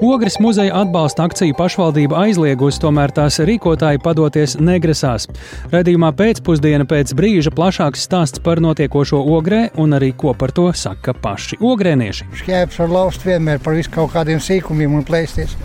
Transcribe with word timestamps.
Ogres 0.00 0.36
muzeja 0.38 0.76
atbalsta 0.78 1.24
akciju 1.26 1.56
pašvaldība 1.58 2.20
aizliegusi, 2.22 2.78
tomēr 2.84 3.10
tās 3.10 3.40
rīkotāji 3.42 3.98
padoties 4.04 4.52
negrasās. 4.62 5.26
Radījumā 5.72 6.12
pēcpusdiena 6.20 6.86
pēc 6.86 7.16
brīža 7.18 7.50
plašāks 7.50 8.04
stāsts 8.06 8.42
par 8.44 8.62
notiekošo 8.62 9.18
ogrē 9.34 9.64
un 9.74 9.96
arī 9.98 10.12
ko 10.14 10.36
par 10.38 10.54
to 10.54 10.68
saka 10.70 11.16
paši 11.18 11.58
ogrēnieši. 11.58 12.28
Šķēpes 12.44 12.78
var 12.84 12.94
laust 12.94 13.26
vienmēr 13.26 13.58
par 13.64 13.74
visu 13.74 13.90
kaut 13.96 14.14
kādiem 14.14 14.38
sīkumiem 14.38 14.94
un 15.00 15.08
plēsties, 15.08 15.58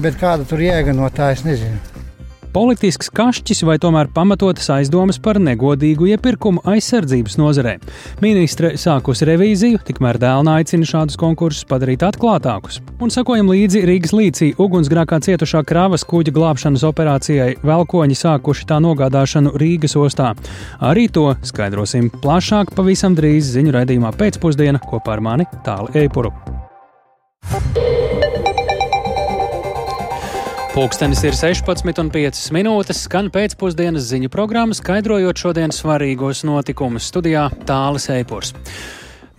bet 0.00 0.16
kāda 0.24 0.48
tur 0.48 0.64
jēga 0.64 0.96
no 0.96 1.12
tā 1.12 1.34
es 1.36 1.44
nezinu 1.44 1.95
politisks 2.56 3.10
kašķis 3.12 3.58
vai 3.68 3.74
tomēr 3.76 4.08
pamatotas 4.16 4.70
aizdomas 4.72 5.18
par 5.20 5.36
negodīgu 5.42 6.06
iepirkumu 6.14 6.62
aizsardzības 6.72 7.36
nozarē. 7.36 7.74
Ministre 8.24 8.70
sākusi 8.80 9.26
revīziju, 9.28 9.82
tikmēr 9.84 10.16
dēlna 10.22 10.54
aicina 10.62 10.88
šādus 10.88 11.18
konkursus 11.20 11.68
padarīt 11.68 12.06
atklātākus. 12.06 12.80
Un 12.96 13.12
sakojam 13.12 13.52
līdzi 13.52 13.84
Rīgas 13.90 14.16
līcī 14.16 14.48
ugunsgrākā 14.56 15.18
cietušā 15.26 15.60
krāvas 15.68 16.06
kuģa 16.08 16.32
glābšanas 16.38 16.86
operācijai 16.88 17.58
Velkoņi 17.66 18.16
sākuši 18.22 18.68
tā 18.72 18.80
nogādāšanu 18.80 19.52
Rīgas 19.60 19.98
ostā. 20.00 20.32
Arī 20.80 21.10
to 21.12 21.34
skaidrosim 21.44 22.08
plašāk 22.22 22.72
pavisam 22.78 23.18
drīz 23.18 23.52
ziņu 23.52 23.76
raidījumā 23.76 24.16
pēcpusdiena 24.16 24.80
kopā 24.80 25.18
ar 25.18 25.26
mani 25.28 25.50
Tāli 25.66 26.06
Eipuru. 26.06 26.32
Pūkstens 30.76 31.22
ir 31.24 31.32
16,5 31.32 32.50
minūtes, 32.52 32.98
skan 33.06 33.30
pēcpusdienas 33.32 34.10
ziņu 34.10 34.28
programma, 34.28 34.76
skaidrojot 34.76 35.40
šodienas 35.40 35.78
svarīgos 35.80 36.42
notikumus. 36.44 37.06
Studijā 37.08 37.46
Tālis 37.64 38.10
Eipurs. 38.12 38.52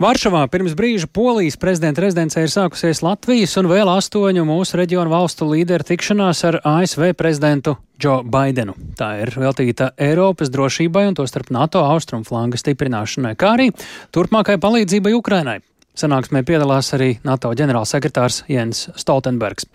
Varšavā 0.02 0.40
pirms 0.50 0.74
brīža 0.74 1.06
Polijas 1.06 1.54
prezidenta 1.62 2.02
rezidencē 2.02 2.42
ir 2.42 2.50
sākusies 2.50 3.04
Latvijas 3.06 3.54
un 3.62 3.70
vēl 3.70 3.86
astoņu 3.92 4.48
mūsu 4.50 4.82
reģionu 4.82 5.14
valstu 5.14 5.46
līderu 5.52 5.86
tikšanās 5.86 6.42
ar 6.50 6.58
ASV 6.66 7.12
prezidentu 7.14 7.76
Džo 8.02 8.24
Baidenu. 8.26 8.74
Tā 8.98 9.14
ir 9.22 9.30
veltīta 9.38 9.92
Eiropas 9.94 10.50
drošībai 10.50 11.06
un 11.12 11.22
tostarp 11.22 11.54
NATO 11.54 11.86
austrumu 11.86 12.26
flanga 12.26 12.58
stiprināšanai, 12.58 13.36
kā 13.38 13.54
arī 13.54 13.70
turpmākai 14.10 14.58
palīdzībai 14.58 15.14
Ukrainai. 15.14 15.60
Sanāksmē 15.98 16.44
piedalās 16.46 16.92
arī 16.94 17.08
NATO 17.26 17.50
ģenerālsekretārs 17.58 18.44
Jens 18.50 18.84
Stoltenbergs. 18.98 19.66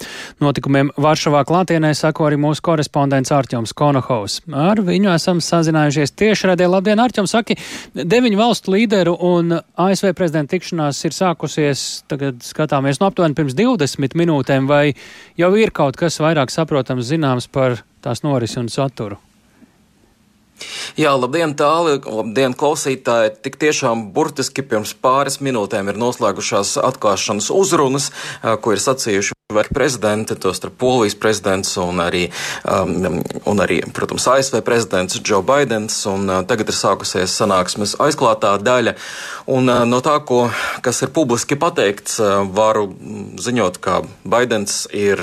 Notikumiem 0.43 0.91
Varšavā 1.03 1.41
klātienē 1.47 1.91
sako 1.97 2.29
arī 2.29 2.37
mūsu 2.39 2.63
korespondents 2.63 3.33
Ārķoms 3.35 3.75
Konohaus. 3.75 4.37
Ar 4.47 4.79
viņu 4.83 5.11
esam 5.13 5.41
sazinājušies 5.43 6.15
tiešraidē. 6.19 6.69
Labdien, 6.71 7.01
Ārķom, 7.03 7.27
saki, 7.27 7.57
deviņu 7.97 8.39
valstu 8.39 8.75
līderu 8.77 9.17
un 9.19 9.57
ASV 9.57 10.13
prezidenta 10.15 10.55
tikšanās 10.55 11.03
ir 11.03 11.17
sākusies, 11.17 11.83
tagad 12.11 12.39
skatāmies, 12.45 13.01
no 13.01 13.11
aptuveni 13.11 13.35
pirms 13.37 13.57
20 13.59 14.15
minūtēm, 14.23 14.69
vai 14.71 14.95
jau 15.39 15.51
ir 15.59 15.75
kaut 15.75 15.99
kas 15.99 16.21
vairāk 16.23 16.53
saprotams 16.53 17.09
zināms 17.11 17.51
par 17.51 17.81
tās 18.05 18.23
norisi 18.23 18.61
un 18.63 18.71
saturu? 18.71 19.19
Jā, 20.99 21.13
labdien, 21.17 21.55
tāli, 21.57 21.99
labdien, 22.05 22.55
klausītāji! 22.57 23.35
Tik 23.45 23.59
tiešām 23.61 24.09
burtiski 24.15 24.65
pirms 24.65 24.93
pāris 24.93 25.39
minūtēm 25.43 25.89
ir 25.91 26.01
noslēgušās 26.01 26.77
atklāšanas 26.83 27.49
uzrunas, 27.53 28.11
ko 28.41 28.75
ir 28.75 28.83
sacījuši 28.83 29.33
var 29.53 29.67
prezidenti, 29.73 30.35
tos 30.35 30.57
starp 30.57 30.73
Polijas 30.77 31.15
prezidents 31.15 31.77
un 31.77 32.01
arī, 32.01 32.23
um, 32.63 33.21
un 33.45 33.61
arī, 33.61 33.81
protams, 33.93 34.25
ASV 34.27 34.61
prezidents 34.65 35.19
Joe 35.21 35.43
Bidenis, 35.45 35.99
un 36.09 36.29
uh, 36.29 36.41
tagad 36.47 36.71
ir 36.71 36.77
sākusies 36.77 37.35
sanāksmes 37.37 37.95
aizklātā 38.01 38.55
daļa, 38.63 38.95
un 39.53 39.69
uh, 39.69 39.83
no 39.89 40.01
tā, 40.05 40.15
ko, 40.25 40.47
kas 40.85 41.03
ir 41.05 41.13
publiski 41.13 41.57
pateikts, 41.59 42.17
uh, 42.23 42.41
varu 42.49 42.89
ziņot, 43.41 43.79
ka 43.83 44.01
Bidenis 44.23 44.87
ir 44.95 45.21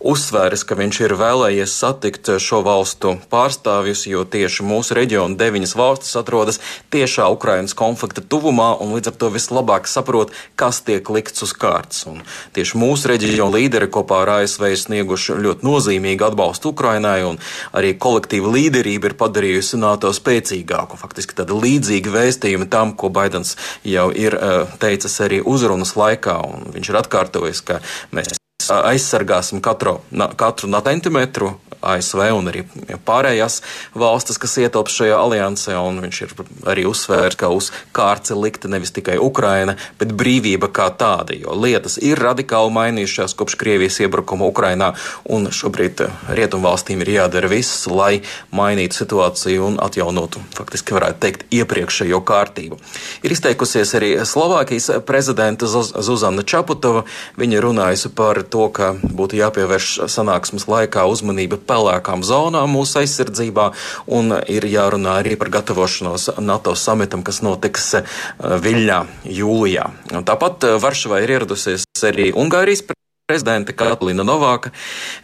uzsvēris, 0.00 0.66
ka 0.68 0.76
viņš 0.78 1.00
ir 1.06 1.16
vēlējies 1.22 1.78
satikt 1.84 2.34
šo 2.42 2.62
valstu 2.66 3.16
pārstāvjus, 3.32 4.04
jo 4.10 4.26
tieši 4.28 4.66
mūsu 4.72 4.96
reģiona 4.96 5.36
deviņas 5.38 5.76
valstis 5.78 6.16
atrodas 6.18 6.60
tiešā 6.92 7.28
Ukrainas 7.32 7.76
konflikta 7.78 8.24
tuvumā, 8.24 8.72
un 8.80 8.96
līdz 8.96 9.12
ar 9.12 9.18
to 9.20 9.30
vislabāk 9.34 9.88
saprot, 9.90 10.32
kas 10.56 10.80
tiek 10.86 11.08
likts 11.12 11.44
uz 11.44 11.52
kārtas. 11.52 12.04
Un 12.10 12.22
tieši 12.56 12.80
mūsu 12.80 13.12
reģiona 13.12 13.50
līderi 13.52 13.90
kopā 13.92 14.22
ar 14.24 14.34
ASV 14.40 14.66
snieguši 14.84 15.38
ļoti 15.44 15.68
nozīmīgu 15.68 16.28
atbalstu 16.30 16.72
Ukrainai, 16.72 17.20
un 17.28 17.40
arī 17.76 17.94
kolektīva 18.00 18.52
līderība 18.56 19.10
ir 19.12 19.18
padarījusi 19.20 19.80
NATO 19.82 20.12
spēcīgāku. 20.16 21.00
Faktiski 21.00 21.36
tāda 21.38 21.56
līdzīga 21.58 22.16
vēstījuma 22.16 22.68
tam, 22.72 22.96
ko 22.96 23.12
Baidens 23.12 23.56
jau 23.84 24.10
ir 24.14 24.36
eh, 24.38 24.76
teicis 24.82 25.18
arī 25.24 25.42
uzrunas 25.44 25.96
laikā, 25.98 26.38
un 26.48 26.72
viņš 26.74 26.92
ir 26.92 27.02
atkārtojis, 27.02 27.64
ka 27.68 27.82
mēs 28.14 28.38
aizsargāsim 28.70 29.60
katru, 29.64 29.98
katru 30.38 30.70
centimetru 30.84 31.56
ASV 31.82 32.24
un 32.36 32.50
arī 32.52 32.64
pārējās 33.06 33.60
valstis, 33.98 34.38
kas 34.40 34.56
ietilpst 34.62 35.02
šajā 35.02 35.18
aliansē. 35.18 35.76
Viņš 36.02 36.20
ir 36.24 36.34
arī 36.68 36.86
uzsvērs, 36.88 37.38
ka 37.38 37.50
uz 37.52 37.70
kārts 37.96 38.32
ir 38.32 38.40
likta 38.40 38.70
nevis 38.70 38.94
tikai 38.94 39.18
Ukraina, 39.22 39.76
bet 40.00 40.14
brīvība 40.16 40.70
kā 40.72 40.88
tāda. 40.98 41.36
Jo 41.36 41.56
lietas 41.58 41.98
ir 42.02 42.20
radikāli 42.22 42.72
mainījušās 42.74 43.36
kopš 43.38 43.58
Krievijas 43.60 44.00
iebrukuma 44.04 44.48
Ukrainā, 44.48 44.92
un 45.24 45.48
šobrīd 45.52 46.04
eh, 46.06 46.20
rietumvalstīm 46.38 47.02
ir 47.04 47.12
jādara 47.16 47.50
viss, 47.50 47.86
lai 47.90 48.22
mainītu 48.54 49.02
situāciju 49.02 49.68
un 49.70 49.78
atjaunotu, 49.82 50.42
faktiski 50.56 50.96
varētu 50.96 51.22
teikt, 51.22 51.46
iepriekšējo 51.52 52.22
kārtību. 52.26 52.78
Ir 53.22 53.34
izteikusies 53.34 53.94
arī 53.98 54.12
Slovākijas 54.28 54.90
prezidenta 55.06 55.68
Zuzana 55.68 56.44
Čaputova. 56.46 57.04
Viņa 57.40 57.62
runājusi 57.64 58.12
par 58.16 58.42
to, 58.42 58.68
ka 58.74 58.92
būtu 59.02 59.38
jāpievērš 59.40 59.92
sanāksmes 60.12 60.68
laikā 60.70 61.04
uzmanība 61.10 61.58
pelēkām 61.72 62.24
zonām 62.26 62.76
mūsu 62.76 63.00
aizsardzībā, 63.02 63.70
un 64.12 64.36
ir 64.52 64.68
jārunā 64.68 65.18
arī 65.22 65.36
par 65.40 65.52
gatavošanos 65.56 66.34
NATO 66.44 66.76
samitam, 66.78 67.24
kas 67.26 67.42
notiks 67.44 67.92
eh, 68.00 68.16
Viļņā 68.38 69.00
jūlijā. 69.40 69.88
Tāpat 70.28 70.68
eh, 70.68 70.80
Varšavā 70.82 71.22
ir 71.24 71.38
ieradusies 71.38 71.88
arī 72.08 72.32
Ungārijas 72.36 72.84
prezidente 73.32 73.72
Katalīna 73.72 74.26
Novāka. 74.26 74.72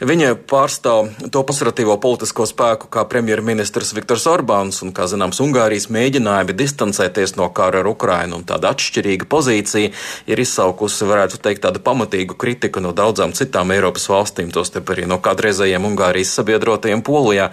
Viņa 0.01 0.33
pārstāv 0.49 1.11
to 1.29 1.43
konservatīvo 1.45 1.99
politisko 2.01 2.47
spēku 2.49 2.89
kā 2.93 3.05
premjerministrs 3.09 3.93
Viktors 3.97 4.25
Orbāns 4.31 4.81
un, 4.85 4.95
kā 4.97 5.05
zināms, 5.11 5.43
Ungārijas 5.45 5.91
mēģinājumi 5.93 6.57
distancēties 6.57 7.37
no 7.37 7.51
kara 7.53 7.83
ar 7.83 7.91
Ukrainu 7.91 8.39
un 8.41 8.47
tāda 8.49 8.73
atšķirīga 8.73 9.29
pozīcija 9.29 9.91
ir 10.31 10.41
izsaukusi, 10.41 11.05
varētu 11.09 11.41
teikt, 11.45 11.67
tādu 11.67 11.83
pamatīgu 11.85 12.39
kritiku 12.41 12.81
no 12.85 12.95
daudzām 12.97 13.35
citām 13.37 13.75
Eiropas 13.75 14.09
valstīm, 14.09 14.53
tostarp 14.55 14.95
arī 14.95 15.05
no 15.11 15.21
kādreizējiem 15.25 15.91
Ungārijas 15.91 16.33
sabiedrotajiem 16.39 17.05
Polijā. 17.05 17.51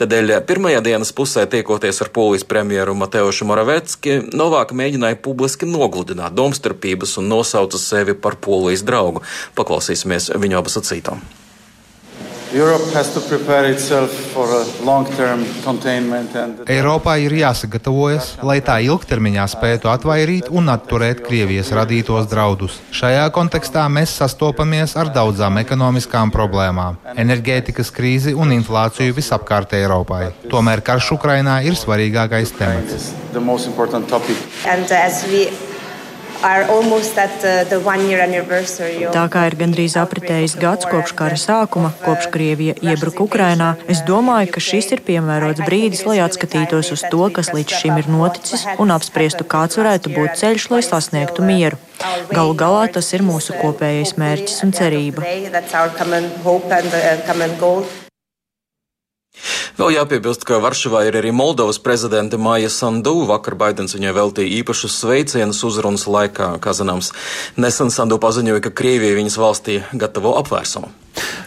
Tādēļ 0.00 0.38
pirmajā 0.48 0.80
dienas 0.86 1.12
pusē 1.12 1.44
tiekoties 1.50 2.00
ar 2.04 2.12
Polijas 2.16 2.46
premjeru 2.48 2.96
Mateušu 2.96 3.48
Moravecki, 3.50 4.18
Novāka 4.32 4.76
mēģināja 4.78 5.20
publiski 5.24 5.68
nogludināt 5.68 6.36
domstarpības 6.38 7.18
un 7.20 7.28
nosauca 7.34 7.80
sevi 7.82 8.16
par 8.16 8.38
Polijas 8.40 8.86
draugu. 8.86 9.24
Paklausīsimies 9.58 9.97
klausīsimies 9.98 10.32
viņu 10.38 10.58
abu 10.58 10.70
sacīto. 10.70 11.18
Eiropā 16.72 17.16
ir 17.20 17.34
jāsagatavojas, 17.36 18.30
lai 18.40 18.56
tā 18.64 18.78
ilgtermiņā 18.86 19.44
spētu 19.52 19.90
atvairīt 19.92 20.48
un 20.48 20.72
atturēt 20.72 21.20
Krievijas 21.26 21.74
radītos 21.76 22.30
draudus. 22.30 22.80
Šajā 22.88 23.28
kontekstā 23.36 23.84
mēs 23.92 24.16
sastopamies 24.16 24.96
ar 24.96 25.12
daudzām 25.12 25.60
ekonomiskām 25.60 26.32
problēmām- 26.32 26.96
enerģētikas 27.22 27.92
krīzi 27.92 28.32
un 28.32 28.56
inflāciju 28.56 29.12
visapkārt 29.20 29.76
Eiropai. 29.76 30.32
Tomēr 30.48 30.80
karš 30.80 31.12
Ukrainā 31.20 31.62
ir 31.68 31.76
svarīgākais 31.76 32.56
temats. 32.56 33.12
Uh, 36.38 36.70
Tā 39.12 39.24
kā 39.26 39.40
ir 39.48 39.56
gandrīz 39.58 39.96
apritējis 39.98 40.54
gads 40.62 40.86
kopš 40.86 41.12
kara 41.18 41.34
sākuma, 41.34 41.90
kopš 42.04 42.28
Krievija 42.30 42.76
iebruka 42.78 43.26
Ukrainā, 43.26 43.72
es 43.90 44.04
domāju, 44.06 44.52
ka 44.54 44.62
šis 44.62 44.92
ir 44.94 45.02
piemērots 45.02 45.66
brīdis, 45.66 46.06
lai 46.06 46.22
atskatītos 46.22 46.94
uz 46.94 47.02
to, 47.10 47.26
kas 47.34 47.50
līdz 47.50 47.82
šim 47.82 47.98
ir 47.98 48.06
noticis, 48.14 48.62
un 48.78 48.94
apspriestu, 48.94 49.42
kāds 49.42 49.82
varētu 49.82 50.14
būt 50.14 50.38
ceļš, 50.38 50.70
lai 50.76 50.82
sasniegtu 50.86 51.42
mieru. 51.42 51.76
Galu 52.30 52.54
galā 52.54 52.86
tas 52.94 53.10
ir 53.18 53.26
mūsu 53.26 53.58
kopējais 53.58 54.14
mērķis 54.22 54.62
un 54.62 54.70
cerība. 54.78 55.26
Vēl 59.78 59.94
jāpiebilst, 59.94 60.44
ka 60.48 60.60
Varšavā 60.62 61.04
ir 61.08 61.18
arī 61.20 61.32
Moldovas 61.34 61.78
prezidente 61.82 62.38
Māja 62.40 62.70
Sandu. 62.72 63.14
Vakar 63.28 63.54
Baidens 63.58 63.94
viņai 63.96 64.14
veltīja 64.16 64.60
īpašus 64.60 65.00
sveicienus 65.02 65.62
uzrunas 65.66 66.08
laikā. 66.10 66.56
Kā 66.62 66.74
zināms, 66.76 67.12
nesen 67.56 67.92
Sandu 67.94 68.18
paziņoja, 68.22 68.64
ka 68.66 68.74
Krievija 68.82 69.18
viņas 69.18 69.38
valstī 69.40 69.82
gatavo 69.92 70.34
apvērsumu. 70.40 70.90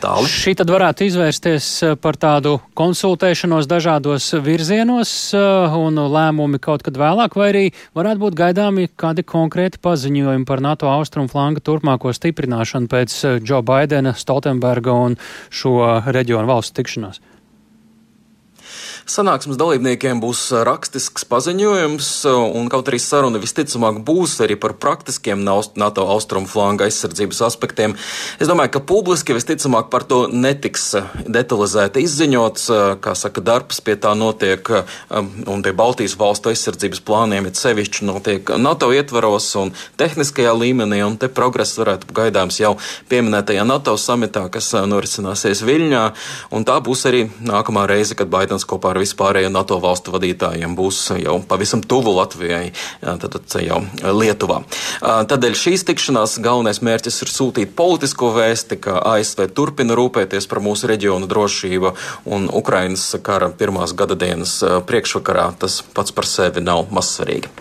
Tāli. 0.02 0.28
Šī 0.28 0.54
tad 0.60 0.72
varētu 0.74 1.06
izvērsties 1.08 1.68
eh, 1.86 1.96
par 2.02 2.18
tādu 2.20 2.58
konsultēšanos 2.78 3.70
dažādos 3.70 4.32
virzienos 4.44 5.12
eh, 5.38 5.76
un 5.78 6.00
lēmumi 6.12 6.60
kaut 6.64 6.84
kad 6.86 6.98
vēlāk, 7.00 7.38
vai 7.40 7.50
arī 7.54 7.66
varētu 7.98 8.24
būt 8.26 8.40
gaidāmi 8.42 8.90
kādi 9.00 9.26
konkrēti 9.28 9.82
paziņojumi 9.84 10.48
par 10.50 10.64
NATO 10.66 10.90
austrumu 10.92 11.32
flanga 11.32 11.64
turpmāko 11.64 12.14
stiprināšanu 12.18 12.92
pēc 12.92 13.18
Džo 13.40 13.62
eh, 13.62 13.68
Baidena, 13.72 14.16
Stoltenberga 14.18 14.96
un 15.08 15.20
šo 15.54 15.78
reģionu 16.10 16.50
valstu 16.50 16.82
tikšanās. 16.82 17.22
Sanāksmes 19.10 19.58
dalībniekiem 19.58 20.20
būs 20.22 20.44
rakstisks 20.68 21.26
paziņojums, 21.26 22.10
un 22.30 22.68
kaut 22.72 22.90
arī 22.92 23.00
saruna 23.02 23.42
visticamāk 23.42 23.98
būs 24.06 24.36
arī 24.46 24.58
par 24.62 24.76
praktiskiem 24.78 25.42
NATO 25.42 26.06
austrumu 26.14 26.50
flanga 26.50 26.86
aizsardzības 26.86 27.42
aspektiem, 27.48 27.96
es 28.40 28.50
domāju, 28.50 28.76
ka 28.76 28.84
publiski 28.92 29.34
visticamāk 29.34 29.90
par 29.94 30.06
to 30.06 30.28
netiks 30.30 30.92
detalizēti 31.26 32.04
izziņots, 32.06 32.68
kā 33.02 33.16
saka, 33.18 33.42
darbs 33.42 33.82
pie 33.82 33.98
tā 33.98 34.14
notiek, 34.18 34.70
un 35.10 35.66
pie 35.66 35.74
Baltijas 35.78 36.16
valstu 36.20 36.54
aizsardzības 36.54 37.02
plāniem 37.08 37.50
ir 37.50 37.58
sevišķi 37.58 38.06
notiek 38.06 38.54
NATO 38.62 38.92
ietvaros 38.94 39.50
un 39.60 39.74
tehniskajā 39.98 40.54
līmenī, 40.58 41.02
un 41.08 41.18
te 41.18 41.32
progress 41.32 41.80
varētu 41.82 42.14
gaidāms 42.22 42.62
jau 42.62 42.76
pieminētajā 43.10 43.66
NATO 43.66 43.98
samitā, 43.98 44.46
kas 44.54 44.72
norisināsies 44.86 45.66
Viļņā, 45.66 46.06
un 46.54 46.70
tā 46.70 46.78
būs 46.86 47.08
arī 47.10 47.26
nākamā 47.42 47.88
reize, 47.90 48.18
kad 48.18 48.30
Baidens 48.32 48.68
kopā 48.68 48.91
ar 48.92 49.00
vispārējiem 49.02 49.54
NATO 49.56 49.80
valstu 49.84 50.14
vadītājiem 50.16 50.76
būs 50.78 51.00
jau 51.22 51.40
pavisam 51.48 51.84
tuvu 51.84 52.14
Latvijai, 52.18 52.72
tad 53.02 53.40
jau 53.66 53.82
Lietuvā. 54.22 54.62
Tādēļ 55.02 55.58
šīs 55.58 55.86
tikšanās 55.88 56.38
galvenais 56.44 56.82
mērķis 56.86 57.22
ir 57.26 57.32
sūtīt 57.34 57.76
politisko 57.78 58.34
vēsti, 58.38 58.80
ka 58.84 59.00
ASV 59.16 59.48
turpina 59.56 59.98
rūpēties 59.98 60.50
par 60.52 60.62
mūsu 60.64 60.92
reģionu 60.92 61.30
drošību 61.32 61.96
un 62.32 62.50
Ukrainas 62.52 63.08
kara 63.24 63.52
pirmās 63.56 63.96
gada 63.98 64.18
dienas 64.20 64.60
priekšvakarā 64.88 65.52
tas 65.62 65.82
pats 65.96 66.16
par 66.16 66.28
sevi 66.30 66.64
nav 66.64 66.88
mazsvarīgi. 66.94 67.52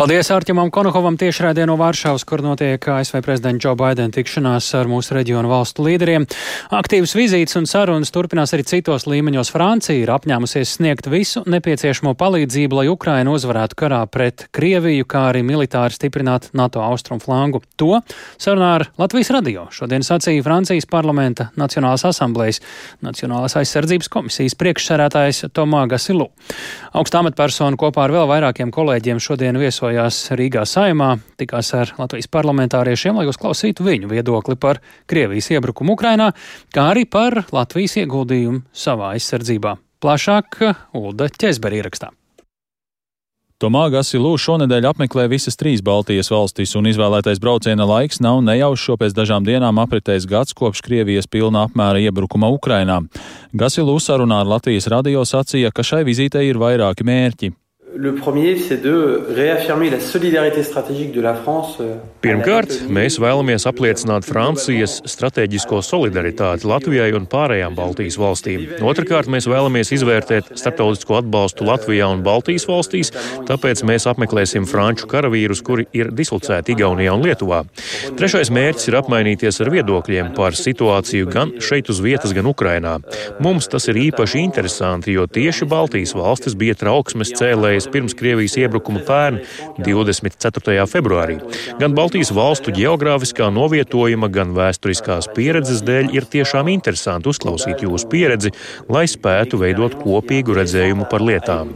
Paldies 0.00 0.30
Arķimam 0.32 0.70
Konokovam 0.72 1.16
tiešraidē 1.20 1.66
no 1.68 1.74
Varšavas, 1.76 2.22
kur 2.24 2.40
notiek 2.40 2.80
ASV 2.88 3.18
prezidenta 3.24 3.60
Džo 3.60 3.74
Baidena 3.76 4.08
tikšanās 4.14 4.70
ar 4.78 4.88
mūsu 4.88 5.12
reģionu 5.12 5.50
valstu 5.50 5.84
līderiem. 5.84 6.24
Aktīvas 6.72 7.12
vizītes 7.18 7.58
un 7.58 7.66
sarunas 7.68 8.12
turpinās 8.14 8.54
arī 8.56 8.64
citos 8.64 9.04
līmeņos. 9.10 9.50
Francija 9.52 10.00
ir 10.00 10.12
apņēmusies 10.14 10.59
sniegt 10.68 11.06
visu 11.10 11.42
nepieciešamo 11.50 12.12
palīdzību, 12.18 12.78
lai 12.80 12.90
Ukraina 12.90 13.32
uzvarētu 13.34 13.76
karā 13.78 14.00
pret 14.10 14.46
Krieviju, 14.54 15.06
kā 15.10 15.26
arī 15.30 15.42
militāri 15.46 15.96
stiprināt 15.96 16.50
NATO 16.56 16.82
austrumu 16.84 17.22
flangu. 17.22 17.62
To 17.80 18.00
sarunā 18.40 18.70
ar 18.78 18.84
Latvijas 19.00 19.32
radio 19.34 19.66
šodien 19.74 20.04
sacīja 20.06 20.44
Francijas 20.46 20.88
parlamenta 20.90 21.50
Nacionālās 21.60 22.06
asamblējas 22.08 22.62
Nacionālās 23.04 23.56
aizsardzības 23.60 24.10
komisijas 24.12 24.56
priekšsērētājs 24.60 25.50
Tomā 25.56 25.86
Gasilu. 25.90 26.30
Augstā 26.96 27.24
amatpersona 27.24 27.80
kopā 27.80 28.06
ar 28.06 28.16
vēl 28.16 28.30
vairākiem 28.30 28.72
kolēģiem 28.74 29.20
šodien 29.22 29.58
viesojās 29.60 30.22
Rīgā 30.38 30.64
saimā, 30.68 31.12
tikās 31.40 31.74
ar 31.78 31.94
Latvijas 31.98 32.30
parlamentāriešiem, 32.32 33.20
lai 33.20 33.28
uzklausītu 33.30 33.86
viņu 33.86 34.10
viedokli 34.14 34.58
par 34.60 34.82
Krievijas 35.10 35.52
iebrukumu 35.54 35.98
Ukrainā, 35.98 36.32
kā 36.74 36.90
arī 36.94 37.06
par 37.10 37.44
Latvijas 37.52 38.00
ieguldījumu 38.04 38.66
savā 38.72 39.14
aizsardzībā. 39.18 39.78
Plašāk 40.00 40.62
Ulda 40.96 41.28
Ķezberi 41.28 41.82
ierakstā. 41.82 42.08
Tomā 43.60 43.82
Gasilū 43.92 44.30
šonadēļ 44.40 44.86
apmeklē 44.88 45.26
visas 45.28 45.58
trīs 45.60 45.82
Baltijas 45.84 46.30
valstis, 46.32 46.72
un 46.80 46.88
izvēlētais 46.88 47.42
brauciena 47.42 47.84
laiks 47.84 48.22
nav 48.24 48.40
nejaušs, 48.46 48.86
jo 48.88 48.96
pēc 48.96 49.12
dažām 49.18 49.44
dienām 49.44 49.76
apritējis 49.82 50.24
gads 50.30 50.56
kopš 50.56 50.80
Krievijas 50.86 51.28
pilna 51.28 51.66
apmēra 51.68 52.00
iebrukuma 52.00 52.48
Ukrainā. 52.56 53.02
Gasilū 53.52 53.98
sarunā 54.00 54.40
ar 54.40 54.48
Latvijas 54.48 54.88
radio 54.88 55.26
sacīja, 55.28 55.74
ka 55.76 55.84
šai 55.84 56.06
vizītei 56.08 56.48
ir 56.48 56.56
vairāki 56.62 57.04
mērķi. 57.04 57.52
Le 57.96 58.14
premier, 58.14 58.56
c'est 58.56 58.80
de 58.80 59.20
réaffirmer 59.28 59.90
la 59.90 59.98
solidarité 59.98 60.62
stratégique 60.62 61.12
de 61.12 61.20
la 61.20 61.34
France. 61.34 61.78
Euh, 61.80 61.96
Pirmkārt, 62.22 62.70
mēs 62.86 63.16
vēlamies 63.18 63.64
apliecināt 63.66 64.26
Francijas 64.28 65.00
strateģisko 65.08 65.80
solidaritāti 65.82 66.68
Latvijai 66.70 67.08
un 67.16 67.26
pārējām 67.30 67.74
Baltijas 67.74 68.18
valstīm. 68.20 68.66
Otrakārt, 68.86 69.26
mēs 69.32 69.48
vēlamies 69.50 69.90
izvērtēt 69.96 70.52
starptautisko 70.60 71.16
atbalstu 71.18 71.66
Latvijā 71.66 72.06
un 72.12 72.22
Baltijas 72.22 72.68
valstīs, 72.70 73.10
tāpēc 73.48 73.82
mēs 73.88 74.06
apmeklēsim 74.12 74.68
franču 74.70 75.08
karavīrus, 75.10 75.64
kuri 75.66 75.88
ir 75.96 76.12
dislocēti 76.14 76.76
Igaunijā 76.76 77.16
un 77.16 77.26
Lietuvā. 77.26 77.64
Trešais 78.20 78.52
mērķis 78.54 78.92
ir 78.92 79.00
apmainīties 79.00 79.60
ar 79.64 79.72
viedokļiem 79.74 80.30
par 80.38 80.54
situāciju 80.54 81.32
gan 81.32 81.56
šeit 81.58 81.90
uz 81.90 82.04
vietas, 82.04 82.36
gan 82.36 82.46
Ukrainā. 82.52 82.98
Mums 83.42 83.66
tas 83.72 83.90
ir 83.90 83.98
īpaši 83.98 84.44
interesanti, 84.44 85.16
jo 85.18 85.26
tieši 85.26 85.66
Baltijas 85.66 86.14
valstis 86.14 86.54
bija 86.60 86.78
trauksmes 86.78 87.34
cēlēji 87.40 87.79
iestājies 87.80 87.92
pirms 87.92 88.14
Krievijas 88.14 88.56
iebrukuma 88.58 89.00
pērn 89.06 89.40
24. 89.80 90.86
februārī. 90.88 91.40
Gan 91.80 91.94
Baltijas 91.94 92.30
valstu 92.32 92.72
geogrāfiskā 92.74 93.50
novietojuma, 93.52 94.28
gan 94.28 94.52
vēsturiskās 94.54 95.30
pieredzes 95.34 95.82
dēļ 95.82 96.12
ir 96.14 96.26
tiešām 96.28 96.68
interesanti 96.68 97.28
uzklausīt 97.30 97.82
jūsu 97.84 98.08
pieredzi, 98.10 98.52
lai 98.88 99.06
spētu 99.08 99.60
veidot 99.60 99.96
kopīgu 100.00 100.54
redzējumu 100.56 101.08
par 101.10 101.24
lietām. 101.24 101.72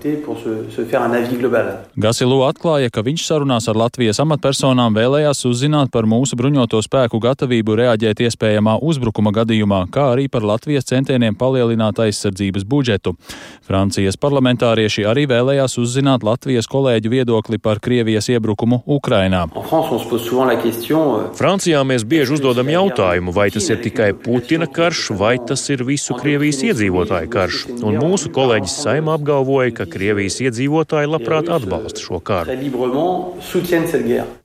Gasilu 1.96 2.42
atklāja, 2.48 2.90
ka 2.90 3.04
viņš 3.04 3.26
sarunās 3.26 3.68
ar 3.68 3.78
Latvijas 3.78 4.20
amatpersonām 4.20 4.94
vēlējās 4.94 5.44
uzzināt 5.48 5.92
par 5.92 6.08
mūsu 6.10 6.36
bruņoto 6.36 6.82
spēku 6.84 7.20
gatavību 7.22 7.78
reaģēt 7.80 8.24
iespējamā 8.28 8.78
uzbrukuma 8.82 9.32
gadījumā, 9.34 9.84
kā 9.94 10.10
arī 10.14 10.28
par 10.28 10.44
Latvijas 10.44 10.88
centieniem 10.90 11.36
palielināt 11.38 12.00
aizsardzības 12.04 12.66
budžetu. 12.68 13.14
Francijas 13.64 14.18
parlamentārieši 14.20 15.06
arī 15.08 15.26
vēlējās 15.30 15.78
uzzināt, 15.80 15.93
uzzināt 15.94 16.24
Latvijas 16.26 16.66
kolēģu 16.66 17.10
viedokli 17.12 17.58
par 17.62 17.78
Krievijas 17.78 18.26
iebrukumu 18.32 18.82
Ukrainā. 18.90 19.46
Euh, 19.54 19.62
Francijā 21.38 21.82
mēs 21.86 22.02
bieži 22.04 22.34
uzdodam 22.34 22.68
jautājumu, 22.72 23.30
vai 23.34 23.50
tas 23.54 23.70
ir 23.70 23.78
tikai 23.84 24.10
Putina 24.18 24.66
karš, 24.66 25.10
vai 25.14 25.38
tas 25.38 25.62
ir 25.70 25.84
visu 25.86 26.14
Krievijas 26.18 26.62
iedzīvotāju 26.66 27.30
karš. 27.30 27.66
Un 27.86 28.00
mūsu 28.02 28.32
kolēģis 28.34 28.74
Saima 28.82 29.14
apgalvoja, 29.14 29.70
ka 29.78 29.86
Krievijas 29.86 30.40
iedzīvotāji 30.42 31.12
labprāt 31.14 31.46
atbalsta 31.52 32.02
šo 32.02 32.18
karu. 32.18 32.50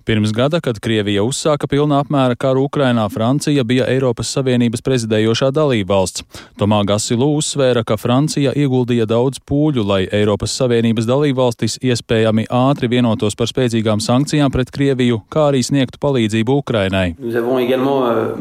Pirms 0.10 0.32
gada, 0.34 0.58
kad 0.58 0.80
Krievija 0.82 1.22
uzsāka 1.22 1.68
pilnā 1.70 2.00
apmēra 2.02 2.34
karu 2.34 2.64
Ukrainā, 2.66 3.04
Francija 3.14 3.62
bija 3.62 3.86
Eiropas 3.94 4.32
Savienības 4.34 4.82
prezidējošā 4.82 5.52
dalībvalsts. 5.54 6.24
Tomā 6.58 6.80
Gasilu 6.90 7.28
uzsvēra, 7.38 7.84
ka 7.86 7.94
Francija 7.94 8.50
ieguldīja 8.58 9.06
daudz 9.06 9.38
pūļu, 9.46 9.84
lai 9.86 10.00
Eiropas 10.10 10.56
Savienības 10.58 11.06
dalībvalstis 11.06 11.78
iespējami 11.86 12.48
ātri 12.50 12.90
vienotos 12.90 13.38
par 13.38 13.52
spēcīgām 13.52 14.02
sankcijām 14.02 14.50
pret 14.50 14.72
Krieviju, 14.74 15.20
kā 15.30 15.44
arī 15.52 15.62
sniegtu 15.68 16.02
palīdzību 16.02 16.58
Ukrainai. 16.64 17.14
Euh, 17.14 18.34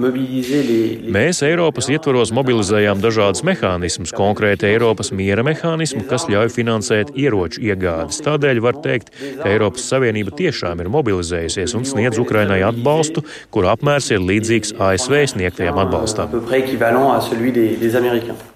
Mēs 1.18 1.42
Eiropas 1.50 1.92
ietvaros 1.92 2.32
mobilizējām 2.32 3.04
dažādus 3.04 3.44
mehānismus, 3.44 4.16
konkrēti 4.16 4.70
Eiropas 4.72 5.12
miera 5.12 5.44
mehānismu, 5.44 6.08
kas 6.08 6.24
ļauj 6.32 6.48
finansēt 6.56 7.12
ieroču 7.12 7.60
iegādes. 7.68 8.24
Tādēļ 8.24 8.64
var 8.64 8.80
teikt, 8.88 9.12
ka 9.42 9.52
Eiropas 9.52 9.84
Savienība 9.92 10.32
tiešām 10.40 10.80
ir 10.80 10.92
mobilizējusi 10.96 11.57
rīkosies 11.58 11.76
un 11.76 11.84
sniedz 11.84 12.18
Ukrainai 12.18 12.62
atbalstu, 12.62 13.24
kura 13.50 13.74
apmērs 13.74 14.10
ir 14.12 14.22
līdzīgs 14.22 14.76
ASV 14.78 15.26
sniegtajam 15.34 15.78
atbalstam. 15.78 16.30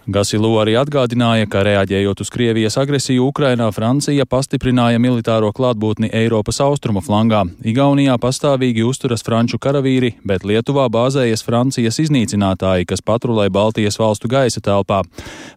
Gasilu 0.02 0.56
arī 0.58 0.72
atgādināja, 0.74 1.46
ka 1.46 1.60
reaģējot 1.62 2.24
uz 2.24 2.30
Krievijas 2.34 2.74
agresiju 2.80 3.28
Ukrainā, 3.28 3.68
Francija 3.70 4.24
pastiprināja 4.26 4.98
militāro 4.98 5.52
klātbūtni 5.54 6.10
Eiropas 6.10 6.58
austrumu 6.64 6.98
flangā. 7.06 7.44
Igaunijā 7.62 8.16
pastāvīgi 8.18 8.82
uzturas 8.82 9.22
franču 9.22 9.60
karavīri, 9.62 10.16
bet 10.26 10.42
Lietuvā 10.42 10.88
bāzējas 10.90 11.46
Francijas 11.46 12.00
iznīcinātāji, 12.02 12.88
kas 12.90 13.04
patrulē 13.06 13.46
Baltijas 13.54 14.00
valstu 14.02 14.26
gaisa 14.32 14.58
telpā. 14.58 15.04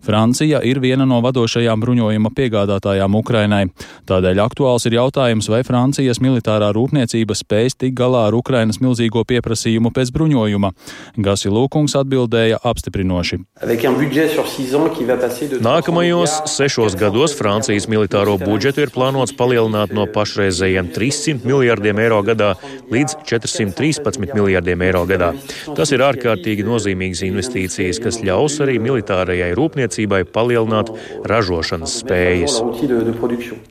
Francija 0.06 0.62
ir 0.62 0.78
viena 0.84 1.10
no 1.10 1.24
vadošajām 1.25 1.82
bruņojuma 1.82 2.30
piegādātājām 2.38 3.18
Ukrainai. 3.18 3.64
Tādēļ 4.06 4.44
aktuāls 4.46 4.86
ir 4.86 5.00
jautājums, 5.00 5.50
vai 5.50 5.64
Francijas 5.66 6.22
militārā 6.22 6.70
rūpniecība 6.78 7.34
valdība 7.36 7.44
spēs 7.46 7.75
tik 7.77 7.94
galā 7.96 8.27
ar 8.27 8.36
Ukrainas 8.36 8.80
milzīgo 8.80 9.24
pieprasījumu 9.25 9.92
pēc 9.94 10.12
bruņojuma. 10.12 10.72
Gasi 11.18 11.50
Lūkungs 11.50 11.96
atbildēja 11.96 12.60
apstiprinoši. 12.63 13.39
Nākamajos 15.62 16.36
sešos 16.48 16.96
gados 16.96 17.36
Francijas 17.36 17.88
militāro 17.88 18.38
budžetu 18.38 18.82
ir 18.82 18.92
plānots 18.92 19.36
palielināt 19.36 19.94
no 19.94 20.06
pašreizējiem 20.08 20.92
300 20.96 21.46
miljardiem 21.46 22.00
eiro 22.00 22.22
gadā 22.24 22.56
līdz 22.92 23.18
413 23.25 24.34
miljardiem 24.34 24.82
eiro 24.82 25.06
gadā. 25.06 25.34
Tas 25.75 25.92
ir 25.92 26.04
ārkārtīgi 26.06 26.65
nozīmīgas 26.65 27.24
investīcijas, 27.25 28.00
kas 28.00 28.22
ļaus 28.24 28.60
arī 28.63 28.80
militārajai 28.80 29.54
rūpniecībai 29.58 30.24
palielināt 30.32 30.92
ražošanas 31.25 32.00
spējas. 32.01 32.60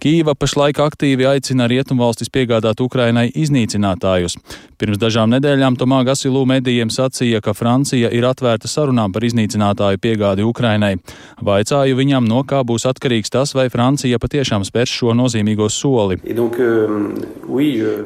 Kīva 0.02 0.34
pašlaik 0.38 0.80
aktīvi 0.84 1.28
aicina 1.28 1.68
rietumvalstis 1.70 2.30
piegādāt 2.34 2.80
Ukrainai 2.84 3.28
iznīcinātājus. 3.44 4.38
Pirms 4.74 4.98
dažām 4.98 5.30
nedēļām 5.30 5.76
Tomā 5.78 6.00
Gasilū 6.04 6.42
medijiem 6.50 6.90
sacīja, 6.90 7.38
ka 7.44 7.54
Francija 7.54 8.10
ir 8.12 8.26
atvērta 8.26 8.68
sarunām 8.68 9.12
par 9.14 9.24
iznīcinātāju 9.24 10.00
piegādi 10.02 10.44
Ukrainai. 10.44 10.96
Vaicāju 11.44 11.96
viņam, 11.96 12.26
no 12.28 12.42
kā 12.48 12.60
būs 12.66 12.84
atkarīgs 12.90 13.30
tas, 13.32 13.54
vai 13.54 13.68
Francija 13.72 14.18
patiešām 14.18 14.64
spērs 14.66 14.92
šo 14.98 15.14
nozīmīgo 15.16 15.68
soli. 15.70 16.18
Euh, 16.24 16.90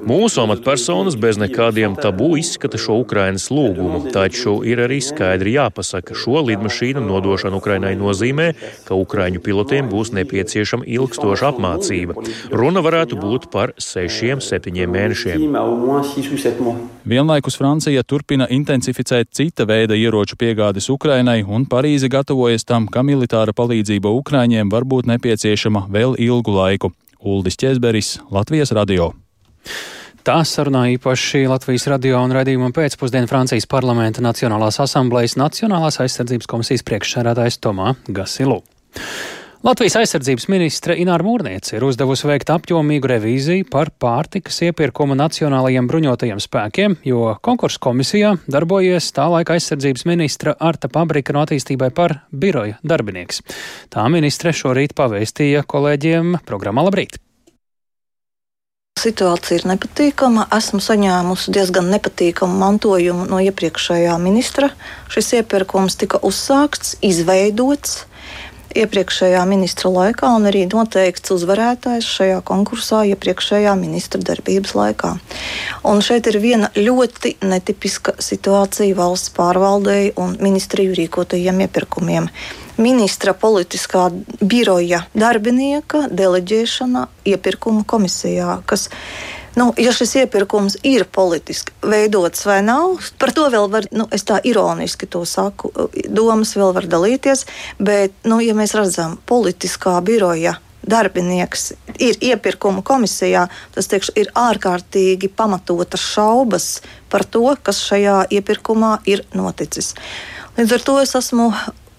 Mūsu 0.09 0.43
amatpersonas 0.45 1.17
bez 1.21 1.41
nekādiem 1.41 1.97
tabū 1.99 2.35
izskata 2.39 2.79
šo 2.81 3.01
Ukrainas 3.03 3.49
lūgumu, 3.55 4.13
taču 4.13 4.59
ir 4.69 4.85
arī 4.85 5.01
skaidri 5.05 5.57
jāpasaka, 5.57 6.15
šo 6.19 6.45
lidmašīnu 6.51 7.01
nodošana 7.07 7.57
Ukrainai 7.59 7.95
nozīmē, 7.99 8.53
ka 8.85 8.99
Ukraiņu 8.99 9.41
pilotiem 9.45 9.89
būs 9.89 10.13
nepieciešama 10.19 10.85
ilgstoša 10.85 11.53
apmācība. 11.55 12.13
Runa 12.53 12.85
varētu 12.85 13.19
būt 13.21 13.51
par 13.55 13.75
sešiem, 13.81 14.45
septiņiem 14.45 14.91
mēnešiem. 14.99 15.28
Vienlaikus 17.09 17.59
Francija 17.59 18.03
turpina 18.03 18.47
intensificēt 18.51 19.31
cita 19.33 19.67
veida 19.69 19.97
ieroču 19.99 20.39
piegādes 20.41 20.89
Ukrainai, 20.93 21.43
un 21.45 21.67
Parīze 21.69 22.11
gatavojas 22.13 22.65
tam, 22.69 22.89
ka 22.89 23.05
militāra 23.07 23.55
palīdzība 23.57 24.13
Ukraiņiem 24.21 24.73
var 24.73 24.89
būt 24.89 25.11
nepieciešama 25.13 25.87
vēl 25.93 26.19
ilgu 26.19 26.55
laiku. 26.57 26.93
Uldis 27.19 27.57
Česberis, 27.59 28.19
Latvijas 28.31 28.73
radio. 28.73 29.13
Tā 30.29 30.43
sarunā 30.45 30.85
īpaši 30.93 31.47
Latvijas 31.49 31.87
radio 31.89 32.19
un 32.21 32.35
raidījuma 32.37 32.69
pēcpusdienu 32.77 33.31
Francijas 33.31 33.65
parlamenta 33.71 34.21
Nacionālās 34.21 34.77
asamblejas 34.85 35.39
Nacionālās 35.41 35.97
aizsardzības 36.05 36.51
komisijas 36.51 36.85
priekšsēdētājs 36.85 37.61
Tomā 37.65 37.95
Gasilu. 38.13 38.61
Latvijas 39.59 39.97
aizsardzības 39.99 40.45
ministre 40.53 40.95
Ināra 41.03 41.25
Mūrniece 41.27 41.73
ir 41.75 41.83
uzdevusi 41.83 42.29
veikt 42.31 42.53
apjomīgu 42.55 43.09
revīziju 43.11 43.65
par 43.67 43.89
pārtikas 43.91 44.61
iepirkumu 44.69 45.17
nacionālajiem 45.19 45.89
bruņotajiem 45.91 46.39
spēkiem, 46.39 46.95
jo 47.03 47.33
konkursu 47.43 47.81
komisijā 47.83 48.37
darbojies 48.47 49.11
tā 49.17 49.27
laika 49.27 49.57
aizsardzības 49.57 50.07
ministra 50.07 50.55
Arta 50.63 50.87
Pabrika 50.87 51.35
no 51.35 51.43
attīstībai 51.43 51.91
par 51.91 52.21
biroja 52.31 52.79
darbinieks. 52.87 53.43
Tā 53.91 54.05
ministre 54.15 54.55
šorīt 54.55 54.95
pavēstīja 54.95 55.65
kolēģiem 55.67 56.39
programmā 56.47 56.87
Labrīt. 56.87 57.19
Situācija 59.03 59.59
ir 59.59 59.67
nepatīkama. 59.73 60.47
Esmu 60.55 60.79
saņēmusi 60.83 61.53
diezgan 61.55 61.91
nepatīkamu 61.97 62.63
mantojumu 62.63 63.27
no 63.27 63.43
iepriekšējā 63.43 64.15
ministra. 64.23 64.71
Šis 65.11 65.35
iepirkums 65.41 65.99
tika 65.99 66.23
uzsākts, 66.27 66.95
izveidots 67.03 68.05
iepriekšējā 68.77 69.41
ministra 69.49 69.91
laikā 69.93 70.31
un 70.37 70.49
arī 70.51 70.65
noteikts 70.69 71.33
uzvarētājs 71.35 72.09
šajā 72.19 72.39
konkursā 72.49 73.05
iepriekšējā 73.13 73.75
ministra 73.81 74.21
darbības 74.25 74.75
laikā. 74.79 75.15
Un 75.89 76.03
šeit 76.05 76.29
ir 76.31 76.41
viena 76.43 76.71
ļoti 76.77 77.37
netipiska 77.49 78.19
situācija 78.23 78.97
valsts 78.99 79.33
pārvaldei 79.37 80.13
un 80.21 80.37
ministriju 80.43 80.97
rīkotajiem 80.99 81.65
iepirkumiem. 81.67 82.29
Ministra 82.79 83.35
politiskā 83.35 84.05
biroja 84.39 85.03
darbinieka 85.15 86.07
deleģēšana 86.15 87.09
iepirkuma 87.27 87.83
komisijā, 87.89 88.61
kas 88.71 88.87
Nu, 89.59 89.73
ja 89.81 89.91
šis 89.95 90.13
iepirkums 90.21 90.77
ir 90.87 91.03
politiski 91.11 91.73
veidots 91.83 92.45
vai 92.47 92.61
nav, 92.63 93.01
par 93.19 93.33
to 93.35 93.49
vēl 93.51 93.67
var, 93.73 93.89
nu, 93.91 94.07
es 94.15 94.23
tā 94.29 94.37
ironiski 94.47 95.09
to 95.11 95.25
saku, 95.27 95.73
domas 96.07 96.53
vēl 96.55 96.71
var 96.77 96.87
dalīties, 96.87 97.43
bet, 97.83 98.15
nu, 98.29 98.39
ja 98.45 98.55
mēs 98.55 98.77
redzam 98.79 99.17
politiskā 99.27 99.97
biroja 100.07 100.59
darbinieks 100.89 101.73
ir 101.99 102.21
iepirkuma 102.31 102.85
komisijā, 102.87 103.49
tas 103.75 103.91
teikšu, 103.91 104.15
ir 104.21 104.31
ārkārtīgi 104.39 105.33
pamatotas 105.35 106.07
šaubas 106.07 106.69
par 107.11 107.27
to, 107.27 107.45
kas 107.63 107.83
šajā 107.89 108.21
iepirkumā 108.39 108.99
ir 109.11 109.25
noticis. 109.35 109.95
Līdz 110.59 110.79
ar 110.79 110.87
to 110.87 110.97
es 111.03 111.17
esmu 111.19 111.51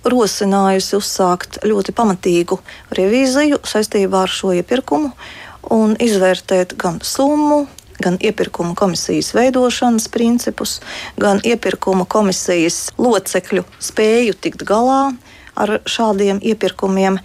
rosinājusi 0.08 0.96
uzsākt 0.96 1.60
ļoti 1.68 1.94
pamatīgu 1.96 2.62
revīziju 2.96 3.60
saistībā 3.68 4.24
ar 4.24 4.32
šo 4.32 4.56
iepirkumu 4.56 5.12
un 5.74 5.96
izvērtēt 6.02 6.76
gan 6.80 7.00
summu, 7.06 7.66
gan 8.00 8.18
iepirkuma 8.24 8.76
komisijas 8.80 9.34
veidošanas 9.36 10.08
principus, 10.12 10.80
gan 11.20 11.42
iepirkuma 11.44 12.08
komisijas 12.10 12.90
locekļu 12.98 13.66
spēju 13.84 14.38
tikt 14.40 14.64
galā 14.68 15.10
ar 15.60 15.80
šādiem 15.90 16.40
iepirkumiem, 16.40 17.18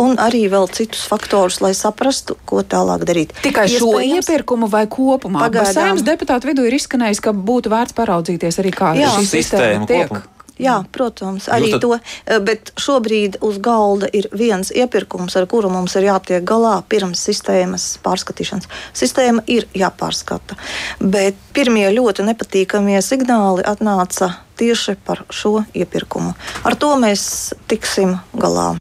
un 0.00 0.14
arī 0.22 0.46
vēl 0.48 0.70
citus 0.72 1.04
faktorus, 1.10 1.60
lai 1.60 1.74
saprastu, 1.76 2.38
ko 2.48 2.62
tālāk 2.64 3.04
darīt. 3.04 3.34
Tikai 3.44 3.66
šo 3.68 3.98
iepirkumu 4.00 4.70
vai 4.72 4.86
kopumā? 4.88 5.44
Pagaidām. 5.44 6.00
Deputātu 6.06 6.48
vidū 6.48 6.64
ir 6.64 6.78
izskanējis, 6.78 7.20
ka 7.24 7.34
būtu 7.36 7.72
vērts 7.74 7.96
paraudzīties 7.98 8.62
arī, 8.62 8.72
kā 8.72 8.94
šī 8.96 9.26
sistēma 9.28 9.90
tiek. 9.90 10.08
Kopumā. 10.08 10.33
Jā, 10.60 10.76
protams, 10.94 11.48
arī 11.50 11.72
tad... 11.74 11.82
to. 11.82 11.96
Eh, 11.98 12.38
bet 12.44 12.70
šobrīd 12.78 13.40
uz 13.42 13.58
galda 13.62 14.06
ir 14.14 14.28
viens 14.32 14.70
iepirkums, 14.70 15.34
ar 15.38 15.48
kuru 15.50 15.70
mums 15.72 15.96
ir 15.98 16.06
jātiek 16.06 16.46
galā 16.46 16.76
pirms 16.88 17.24
sistēmas 17.26 17.88
pārskatīšanas. 18.04 18.70
Sistēma 18.94 19.42
ir 19.50 19.66
jāpārskata. 19.74 20.58
Bet 21.00 21.40
pirmie 21.56 21.88
ļoti 21.96 22.26
nepatīkamie 22.30 23.00
signāli 23.02 23.66
atnāca 23.66 24.30
tieši 24.58 24.94
par 25.04 25.24
šo 25.34 25.64
iepirkumu. 25.74 26.36
Ar 26.62 26.78
to 26.78 26.94
mēs 27.02 27.54
tiksim 27.70 28.18
galā. 28.38 28.74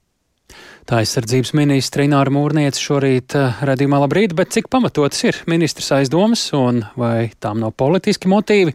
Tā 0.83 0.97
aizsardzības 0.99 1.53
ministra 1.55 2.03
Ināra 2.03 2.31
Mūrniece 2.33 2.81
šorīt 2.83 3.37
uh, 3.39 3.59
redzījumā 3.63 4.01
labrīt, 4.03 4.33
bet 4.35 4.51
cik 4.51 4.65
pamatotas 4.73 5.21
ir 5.23 5.37
ministrs 5.47 5.87
aizdomas 5.95 6.41
un 6.57 6.81
vai 6.99 7.29
tām 7.39 7.61
nav 7.61 7.71
politiski 7.79 8.27
motīvi? 8.27 8.73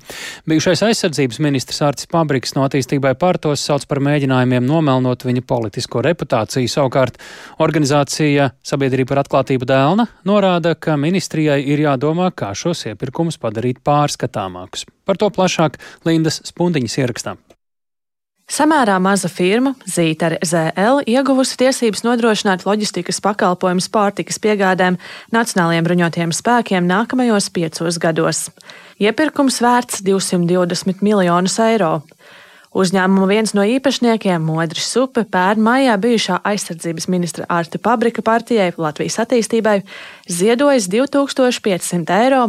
Bijušais 0.48 0.86
aizsardzības 0.86 1.40
ministrs 1.44 1.82
Ārtis 1.84 2.08
Pabriks 2.08 2.54
no 2.56 2.64
attīstībai 2.64 3.12
pārtos 3.20 3.60
sauc 3.68 3.84
par 3.90 4.00
mēģinājumiem 4.06 4.64
nomelnot 4.64 5.26
viņa 5.28 5.44
politisko 5.52 6.00
reputāciju. 6.06 6.70
Savukārt 6.72 7.20
organizācija 7.60 8.54
Sabiedrība 8.64 9.12
par 9.12 9.22
atklātību 9.26 9.68
dēlna 9.68 10.08
norāda, 10.28 10.78
ka 10.80 10.96
ministrijai 10.96 11.60
ir 11.60 11.84
jādomā, 11.84 12.30
kā 12.32 12.54
šos 12.56 12.86
iepirkumus 12.88 13.36
padarīt 13.42 13.84
pārskatāmākus. 13.84 14.88
Par 15.04 15.20
to 15.20 15.28
plašāk 15.28 15.76
Lindas 16.08 16.40
Spundiņas 16.48 16.98
ierakstā. 17.04 17.36
Samērā 18.48 18.94
maza 18.96 19.28
firma, 19.28 19.74
Zītare 19.84 20.38
ZL, 20.40 21.02
ieguvusi 21.04 21.58
tiesības 21.60 22.00
nodrošināt 22.06 22.62
loģistikas 22.64 23.20
pakalpojumus 23.20 23.90
pārtikas 23.92 24.40
piegādēm 24.40 24.96
Nacionālajiem 25.36 25.84
bruņotajiem 25.84 26.32
spēkiem 26.32 26.88
nākamajos 26.88 27.50
piecos 27.52 28.00
gados. 28.00 28.46
Iepirkums 29.04 29.60
vērts 29.60 30.00
220 30.06 31.04
miljonus 31.04 31.58
eiro. 31.60 31.98
Uzņēmuma 32.72 33.28
viens 33.28 33.52
no 33.52 33.66
īpašniekiem, 33.68 34.40
Modris 34.44 34.88
Supe, 34.94 35.26
pērn 35.28 35.60
maijā 35.64 36.00
bijušā 36.00 36.40
aizsardzības 36.48 37.08
ministra 37.12 37.44
Arta 37.52 37.76
Pabrika 37.76 38.24
partijai 38.24 38.70
Latvijas 38.80 39.20
attīstībai 39.26 39.82
ziedojis 40.24 40.88
2500 40.88 42.16
eiro, 42.24 42.46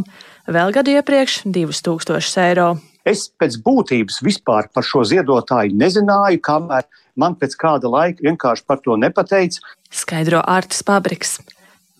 vēl 0.47 0.75
gadu 0.79 0.95
iepriekš 0.95 1.41
2000 1.43 2.47
eiro. 2.47 2.69
Es 3.09 3.27
pēc 3.41 3.57
būtības 3.65 4.19
vispār 4.25 4.67
par 4.73 4.85
šo 4.85 5.03
ziedotāju 5.07 5.77
nezināju, 5.77 6.41
kamēr 6.45 6.85
man 7.19 7.37
pēc 7.39 7.55
kāda 7.59 7.89
laika 7.89 8.25
vienkārši 8.25 8.67
par 8.67 8.81
to 8.85 8.97
nepateica. 8.99 9.63
Skaidro 9.89 10.43
Artis 10.45 10.83
Pabriks. 10.85 11.39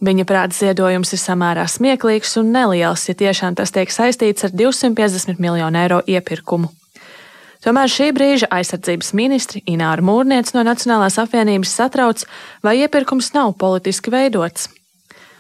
Viņa 0.06 0.24
prāta 0.24 0.56
ziedojums 0.56 1.12
ir 1.12 1.20
samērā 1.20 1.66
smieklīgs 1.68 2.38
un 2.40 2.54
neliels, 2.56 3.08
ja 3.10 3.16
tiešām 3.20 3.58
tas 3.60 3.74
tiek 3.76 3.92
saistīts 3.92 4.46
ar 4.48 4.54
250 4.56 5.42
miljonu 5.44 5.82
eiro 5.82 6.00
iepirkumu. 6.08 6.70
Tomēr 7.60 7.92
šī 7.92 8.14
brīža 8.16 8.48
aizsardzības 8.56 9.10
ministri 9.20 9.60
Ināra 9.68 10.04
Mūrniec 10.06 10.54
no 10.56 10.64
Nacionālās 10.64 11.18
apvienības 11.20 11.74
satrauc, 11.76 12.24
vai 12.64 12.78
iepirkums 12.86 13.34
nav 13.36 13.58
politiski 13.60 14.14
veidots. 14.14 14.70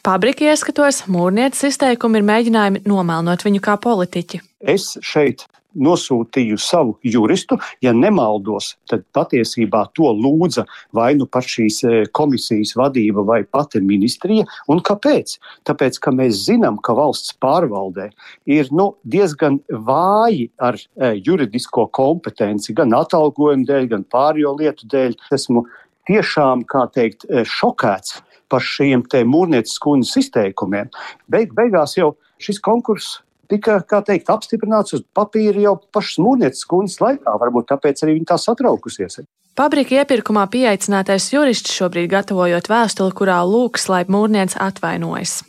Pabrika 0.03 0.43
ieskatos, 0.49 1.05
Mūrnieces 1.07 1.69
izteikumi 1.71 2.19
ir 2.19 2.27
mēģinājumi 2.27 2.83
nomelnot 2.87 3.47
viņu 3.47 3.63
kā 3.63 3.77
politiķi. 3.79 4.41
Es 4.59 4.97
šeit 4.99 5.47
nosūtīju 5.77 6.57
savu 6.61 6.95
juristu. 7.05 7.59
Ja 7.83 7.93
nemaldos, 7.95 8.73
tad 8.89 9.05
patiesībā 9.15 9.85
to 9.97 10.11
lūdza 10.15 10.65
vai 10.95 11.11
nu 11.17 11.27
pat 11.29 11.47
šīs 11.49 11.79
e, 11.83 11.93
komisijas 12.15 12.75
vadība, 12.79 13.23
vai 13.25 13.41
pati 13.43 13.81
ministrija. 13.83 14.47
Un 14.71 14.81
kāpēc? 14.85 15.37
Tāpēc, 15.67 15.99
ka 16.03 16.13
mēs 16.15 16.45
zinām, 16.47 16.79
ka 16.83 16.95
valsts 16.97 17.35
pārvaldē 17.41 18.09
ir 18.49 18.71
nu, 18.75 18.91
diezgan 19.03 19.59
vāji 19.69 20.49
ar 20.57 20.79
e, 20.79 21.13
juridisko 21.25 21.87
kompetenci, 21.95 22.75
gan 22.77 22.95
atalgojuma 22.97 23.67
dēļ, 23.69 23.91
gan 23.93 24.07
pārējo 24.09 24.55
lietu 24.59 24.89
dēļ. 24.89 25.15
Esmu 25.35 25.65
tiešām, 26.09 26.65
kā 26.69 26.87
teikt, 26.95 27.27
e, 27.29 27.45
šokēts 27.45 28.19
par 28.49 28.65
šiem 28.65 29.03
te 29.05 29.21
mūrnieces 29.27 29.77
kundzes 29.81 30.17
izteikumiem. 30.23 30.89
Beig, 31.29 31.53
beigās 31.57 31.93
jau 31.99 32.15
šis 32.41 32.57
konkurss 32.65 33.19
tika 33.49 33.81
teikt, 34.05 34.29
apstiprināts 34.29 34.95
uz 34.97 35.03
papīra 35.15 35.65
jau 35.67 35.75
pašas 35.93 36.21
mūrnieces 36.23 36.65
kundzes 36.69 37.01
laikā. 37.03 37.35
Varbūt 37.41 37.69
tāpēc 37.73 38.05
arī 38.05 38.19
viņa 38.19 38.31
tā 38.33 38.39
satraukusies. 38.41 39.21
Pabrika 39.59 39.97
iepirkumā 39.99 40.45
pieaicinātais 40.47 41.31
jurists 41.33 41.73
šobrīd 41.75 42.11
gatavojot 42.13 42.69
vēstuli, 42.71 43.15
kurā 43.17 43.41
lūgs, 43.43 43.89
lai 43.91 44.05
mūrniece 44.07 44.59
atvainojas. 44.63 45.41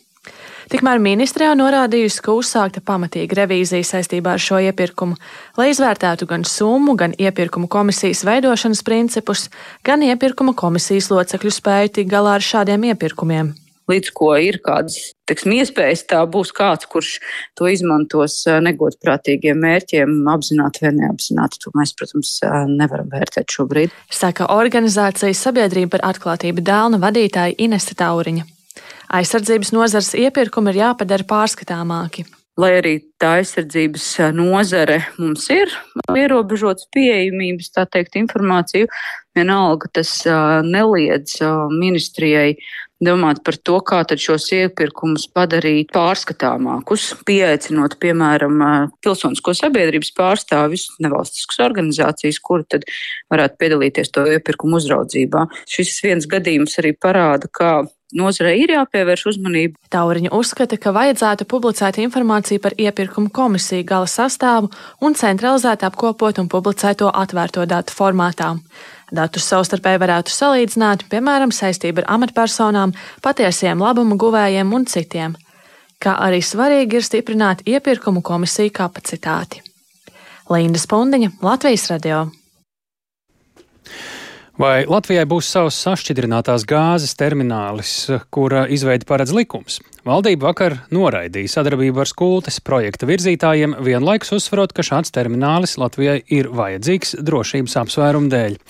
Tikmēr 0.70 1.00
ministre 1.02 1.48
jau 1.48 1.54
norādījusi, 1.58 2.20
ka 2.22 2.34
uzsākta 2.38 2.82
pamatīga 2.86 3.40
revīzija 3.40 3.86
saistībā 3.86 4.36
ar 4.36 4.42
šo 4.42 4.60
iepirkumu, 4.66 5.18
lai 5.58 5.70
izvērtētu 5.72 6.28
gan 6.30 6.46
summu, 6.46 6.94
gan 6.98 7.14
iepirkumu 7.18 7.66
komisijas 7.70 8.22
veidošanas 8.26 8.84
principus, 8.86 9.48
gan 9.86 10.06
iepirkuma 10.06 10.54
komisijas 10.54 11.10
locekļu 11.10 11.56
spēju 11.58 11.96
tikt 11.98 12.14
galā 12.14 12.38
ar 12.38 12.46
šādiem 12.52 12.86
iepirkumiem 12.92 13.54
līdz 13.90 14.12
ko 14.16 14.32
ir 14.40 14.60
kādas 14.64 14.98
teksim, 15.30 15.54
iespējas, 15.60 16.04
tā 16.10 16.22
būs 16.30 16.50
kāds, 16.56 16.88
kurš 16.90 17.12
to 17.58 17.68
izmantos 17.70 18.40
negodprātīgiem 18.64 19.60
mērķiem, 19.62 20.16
apzināti 20.32 20.86
vai 20.86 20.94
neapzināti. 20.98 21.60
To 21.64 21.74
mēs, 21.78 21.94
protams, 21.98 22.32
nevaram 22.70 23.10
vērtēt 23.12 23.54
šobrīd. 23.54 23.94
Saka 24.10 24.50
organizācijas 24.54 25.44
sabiedrība 25.46 25.98
par 25.98 26.08
atklātību 26.14 26.64
dēlna 26.66 27.02
vadītāja 27.02 27.58
Inese 27.62 27.98
Tauriņa. 27.98 28.48
Aizsardzības 29.20 29.72
nozars 29.74 30.12
iepirkumi 30.18 30.70
ir 30.70 30.84
jāpadara 30.84 31.26
pārskatāmāki 31.26 32.26
lai 32.60 32.74
arī 32.80 32.94
tā 33.20 33.36
aizsardzības 33.40 34.06
nozare 34.36 35.00
mums 35.18 35.46
ir 35.52 35.72
ierobežots 36.16 36.88
pieejamības, 36.94 37.72
tā 37.76 37.86
teikt, 37.88 38.18
informāciju, 38.20 38.90
vienalga 39.36 39.90
tas 40.00 40.12
neliedz 40.66 41.38
ministrijai 41.72 42.56
domāt 43.04 43.42
par 43.44 43.56
to, 43.56 43.78
kā 43.84 44.02
šos 44.10 44.48
iepirkumus 44.56 45.26
padarīt 45.34 45.92
pārskatāmākus, 45.94 47.10
pieaicinot, 47.26 47.96
piemēram, 48.02 48.60
pilsonisko 49.04 49.54
sabiedrības 49.56 50.12
pārstāvis, 50.16 50.88
nevalstiskas 51.02 51.62
organizācijas, 51.66 52.40
kuri 52.44 52.68
tad 52.76 52.84
varētu 53.32 53.60
piedalīties 53.60 54.12
to 54.14 54.26
iepirkumu 54.36 54.80
uzraudzībā. 54.80 55.46
Šis 55.70 55.96
viens 56.04 56.28
gadījums 56.30 56.78
arī 56.82 56.94
parāda, 56.96 57.50
kā 57.52 57.80
Nozarei 58.10 58.56
ir 58.64 58.72
jāpievērš 58.74 59.22
uzmanība. 59.30 59.78
Tauriņa 59.94 60.32
uzskata, 60.34 60.74
ka 60.82 60.90
vajadzētu 60.94 61.46
publicēt 61.50 62.00
informāciju 62.02 62.62
par 62.62 62.74
iepirkumu 62.74 63.30
komisiju 63.30 63.86
gala 63.86 64.08
sastāvu 64.10 64.70
un 65.06 65.14
centralizēt 65.14 65.84
apkopot 65.86 66.40
un 66.42 66.50
publicēt 66.50 66.98
to 67.04 67.10
atvērto 67.22 67.66
datu 67.70 67.94
formātā. 67.94 68.56
Datus 69.10 69.46
savstarpēji 69.50 70.00
varētu 70.02 70.34
salīdzināt, 70.34 71.06
piemēram, 71.10 71.50
saistību 71.54 72.04
ar 72.04 72.10
amatpersonām, 72.16 72.94
patiesiem 73.24 73.82
labumu 73.82 74.18
guvējiem 74.20 74.74
un 74.76 74.86
citiem. 74.86 75.34
Kā 76.00 76.14
arī 76.24 76.40
svarīgi 76.40 77.00
ir 77.00 77.04
stiprināt 77.04 77.66
iepirkumu 77.68 78.22
komisiju 78.24 78.72
kapacitāti. 78.72 79.64
Linda 80.50 80.80
Spundiņa, 80.80 81.36
Latvijas 81.42 81.90
radio. 81.90 82.28
Vai 84.60 84.82
Latvijai 84.84 85.22
būs 85.24 85.46
savs 85.54 85.76
sašķidrinātās 85.86 86.66
gāzes 86.68 87.14
terminālis, 87.16 87.92
kura 88.28 88.66
izveidi 88.68 89.06
paredz 89.08 89.32
likums? 89.32 89.78
Valdība 90.04 90.50
vakar 90.50 90.74
noraidīja 90.92 91.48
sadarbību 91.54 92.02
ar 92.02 92.10
skultes 92.10 92.58
projekta 92.60 93.08
virzītājiem, 93.08 93.78
vienlaikus 93.86 94.34
uzsverot, 94.36 94.74
ka 94.76 94.84
šāds 94.84 95.14
terminālis 95.16 95.78
Latvijai 95.80 96.18
ir 96.36 96.50
vajadzīgs 96.52 97.16
drošības 97.24 97.78
apsvērumu 97.86 98.28
dēļ. 98.34 98.60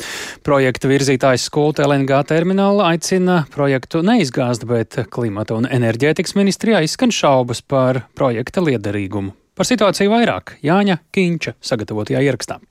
Projekta 0.47 0.93
virzītājs 0.93 1.49
skulte 1.51 1.83
LNG 1.89 2.23
termināla 2.31 2.93
aicina 2.93 3.43
projektu 3.51 4.05
neizgāzt, 4.07 4.69
bet 4.71 4.95
klimata 5.11 5.59
un 5.59 5.67
enerģētikas 5.67 6.39
ministrijā 6.39 6.85
izskan 6.87 7.11
šaubas 7.11 7.67
par 7.67 8.05
projekta 8.15 8.63
liederīgumu. 8.63 9.35
Par 9.59 9.67
situāciju 9.67 10.15
vairāk 10.15 10.55
Jāņa 10.63 11.01
Kīņča 11.11 11.59
sagatavotajā 11.61 12.23
ierakstā. 12.31 12.63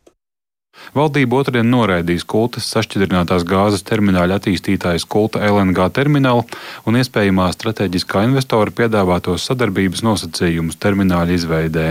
Valdība 0.95 1.43
otrdien 1.43 1.69
noraidīs 1.69 2.25
kultas 2.25 2.67
sašķidrinātās 2.73 3.45
gāzes 3.47 3.83
termināļa 3.85 4.39
attīstītājas 4.39 5.05
kulta 5.09 5.41
LNG 5.45 5.85
terminālu 5.93 6.45
un 6.89 6.97
iespējamā 6.97 7.49
strateģiskā 7.53 8.23
investora 8.25 8.73
piedāvātos 8.73 9.45
sadarbības 9.49 10.01
nosacījumus 10.05 10.79
termināļa 10.81 11.35
izveidē. 11.37 11.85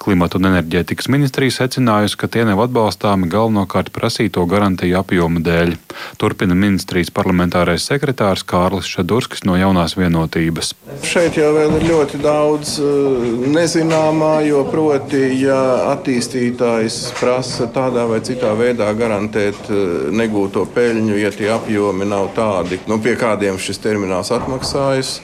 Klimata 0.00 0.40
un 0.40 0.48
enerģētikas 0.52 1.10
ministrija 1.12 1.58
secinājusi, 1.58 2.16
ka 2.20 2.30
tie 2.32 2.46
nav 2.48 2.62
atbalstāmi 2.64 3.28
galvenokārt 3.30 3.92
prasīto 3.94 4.46
garantiju 4.48 4.98
apjoma 5.02 5.42
dēļ. 5.44 5.76
Turpina 6.20 6.56
ministrijas 6.56 7.12
parlamentārais 7.14 7.84
sekretārs 7.90 8.46
Kārlis 8.48 8.88
Šadurskis 8.88 9.44
no 9.48 9.58
jaunās 9.60 9.96
vienotības. 10.00 10.72
Šeit 11.04 11.36
jau 11.40 11.52
ir 11.60 11.76
ļoti 11.84 12.22
daudz 12.24 12.78
uh, 12.80 13.28
nezināmā, 13.52 14.32
jo 14.48 14.64
proti, 14.70 15.22
ja 15.42 15.60
attīstītājs 15.92 17.02
prasa 17.20 17.68
tādā 17.74 18.06
vai 18.08 18.19
citā 18.24 18.52
veidā 18.58 18.90
garantēt 18.96 19.70
eh, 19.70 19.80
negūto 20.14 20.66
peļņu, 20.74 21.16
ja 21.20 21.32
tie 21.34 21.50
apjomi 21.54 22.08
nav 22.08 22.30
tādi, 22.36 22.80
nu, 22.90 23.00
pie 23.02 23.16
kādiem 23.20 23.58
šis 23.60 23.82
termināls 23.82 24.32
atmaksājas. 24.34 25.18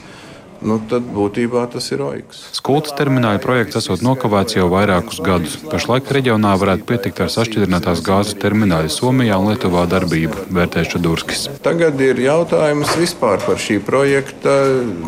Nu, 0.64 0.78
tad 0.88 1.04
būtībā 1.12 1.66
tas 1.68 1.84
ir 1.92 2.00
oiks. 2.00 2.38
Skultas 2.56 2.94
termināla 2.96 3.36
projekts 3.42 3.76
esot 3.76 4.00
nokavēts 4.04 4.56
jau 4.56 4.64
vairākus 4.72 5.20
gadus. 5.24 5.58
Pašlaik 5.68 6.08
reģionā 6.16 6.54
varētu 6.56 6.86
pietikt 6.88 7.20
ar 7.20 7.32
sašķidrinātās 7.34 8.00
gāzes 8.06 8.38
terminālu 8.40 8.88
Somijā 8.92 9.36
un 9.36 9.50
Lietuvā 9.50 9.84
darbību, 9.90 10.48
vērtē 10.56 10.86
Šadurskis. 10.88 11.44
Tagad 11.66 12.00
ir 12.00 12.22
jautājums 12.24 12.96
vispār 12.96 13.44
par 13.44 13.60
šī 13.60 13.78
projekta, 13.84 14.56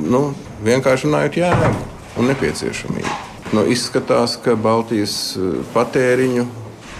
nu, 0.04 0.28
vienkārši 0.68 1.08
runājot, 1.08 1.40
jēgu 1.40 1.72
un 2.20 2.32
nepieciešamību. 2.34 3.16
Nu, 3.56 3.64
izskatās, 3.72 4.36
ka 4.44 4.58
Baltijas 4.60 5.14
eh, 5.40 5.60
patēriņu 5.72 6.44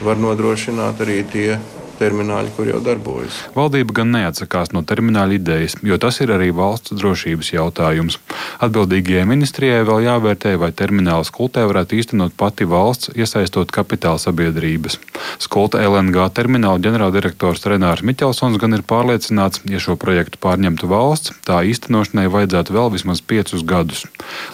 var 0.04 0.20
nodrošināt 0.22 1.00
arī 1.02 1.22
tie 1.32 1.58
termināļi, 1.98 2.52
kur 2.56 2.70
jau 2.70 2.80
darbojas. 2.84 3.42
Valdība 3.56 4.00
gan 4.00 4.12
neatsakās 4.14 4.72
no 4.74 4.84
termināla 4.86 5.36
idejas, 5.38 5.76
jo 5.82 5.98
tas 6.00 6.20
ir 6.24 6.32
arī 6.34 6.50
valsts 6.54 6.94
drošības 6.98 7.52
jautājums. 7.54 8.18
Atbildīgajai 8.64 9.26
ministrijai 9.28 9.84
vēl 9.88 10.06
jāvērtē, 10.06 10.56
vai 10.60 10.70
termināla 10.72 11.26
skultē 11.26 11.66
varētu 11.68 11.98
īstenot 11.98 12.36
pati 12.38 12.68
valsts, 12.68 13.12
iesaistot 13.18 13.72
kapitāla 13.74 14.20
sabiedrības. 14.22 14.98
Skulta 15.42 15.82
LNG 15.84 16.28
termināla 16.34 16.80
ģenerāldirektors 16.82 17.66
Renārs 17.68 18.04
Miķelsons 18.06 18.58
gan 18.60 18.76
ir 18.76 18.84
pārliecināts, 18.86 19.62
ja 19.68 19.80
šo 19.82 19.98
projektu 20.00 20.40
pārņemtu 20.42 20.90
valsts, 20.90 21.34
tā 21.46 21.60
īstenošanai 21.68 22.28
vajadzētu 22.32 22.74
vēl 22.74 22.92
vismaz 22.94 23.22
piecus 23.22 23.64
gadus. 23.66 24.04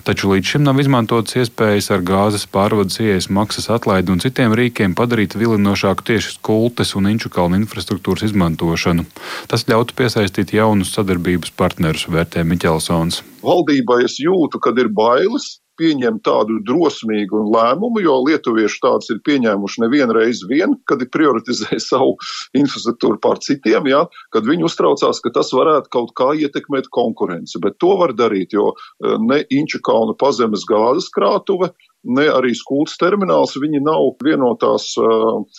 Taču 0.07 0.33
līdz 0.33 0.55
šim 0.55 0.67
nav 0.67 0.81
izmantotas 0.83 1.37
iespējas 1.41 1.91
ar 1.95 2.05
gāzes 2.07 2.47
pārvades 2.51 3.01
ieejas 3.03 3.31
maksas 3.33 3.71
atlaidi 3.73 4.15
un 4.15 4.23
citiem 4.23 4.55
rīkiem 4.57 4.97
padarīt 4.99 5.37
vilinošāku 5.39 6.07
tieši 6.11 6.37
skultes 6.39 6.95
un 6.99 7.11
inču 7.13 7.33
kalnu 7.35 7.59
infrastruktūras 7.62 8.29
izmantošanu. 8.31 9.07
Tas 9.51 9.66
ļautu 9.70 9.97
piesaistīt 9.99 10.55
jaunus 10.57 10.94
sadarbības 10.97 11.53
partnerus, 11.59 12.09
vērtē 12.11 12.47
Miķelsons. 12.49 13.23
Valdībai 13.44 14.05
es 14.07 14.16
jūtu, 14.23 14.62
kad 14.62 14.79
ir 14.81 14.88
bailes, 14.94 15.59
pieņemt 15.81 16.23
tādu 16.27 16.61
drosmīgu 16.66 17.40
lēmumu, 17.51 18.03
jo 18.05 18.16
lietuvieši 18.29 18.81
tāds 18.83 19.11
ir 19.12 19.20
pieņēmuši 19.27 19.83
nevienu 19.85 20.16
reizi 20.16 20.49
vien, 20.51 20.77
kad 20.88 21.03
ir 21.03 21.11
prioritizējis 21.14 21.88
savu 21.92 22.14
infrastruktūru 22.57 23.20
pār 23.23 23.40
citiem, 23.44 23.88
ja, 23.90 24.05
kad 24.35 24.47
viņi 24.49 24.68
uztraucās, 24.68 25.23
ka 25.25 25.35
tas 25.35 25.53
varētu 25.57 25.90
kaut 25.94 26.14
kā 26.18 26.31
ietekmēt 26.44 26.90
konkurenci. 26.94 27.61
Bet 27.64 27.81
to 27.83 27.97
var 28.01 28.14
darīt, 28.16 28.55
jo 28.57 28.73
eh, 28.75 29.16
ne 29.18 29.42
Inču 29.55 29.83
kalna 29.85 30.16
pazemes 30.18 30.66
gāzes 30.68 31.11
krātuve, 31.14 31.73
ne 32.05 32.27
arī 32.31 32.53
skultas 32.57 32.99
termināls, 33.01 33.57
viņi 33.61 33.81
nav 33.85 34.14
vienotās 34.25 34.93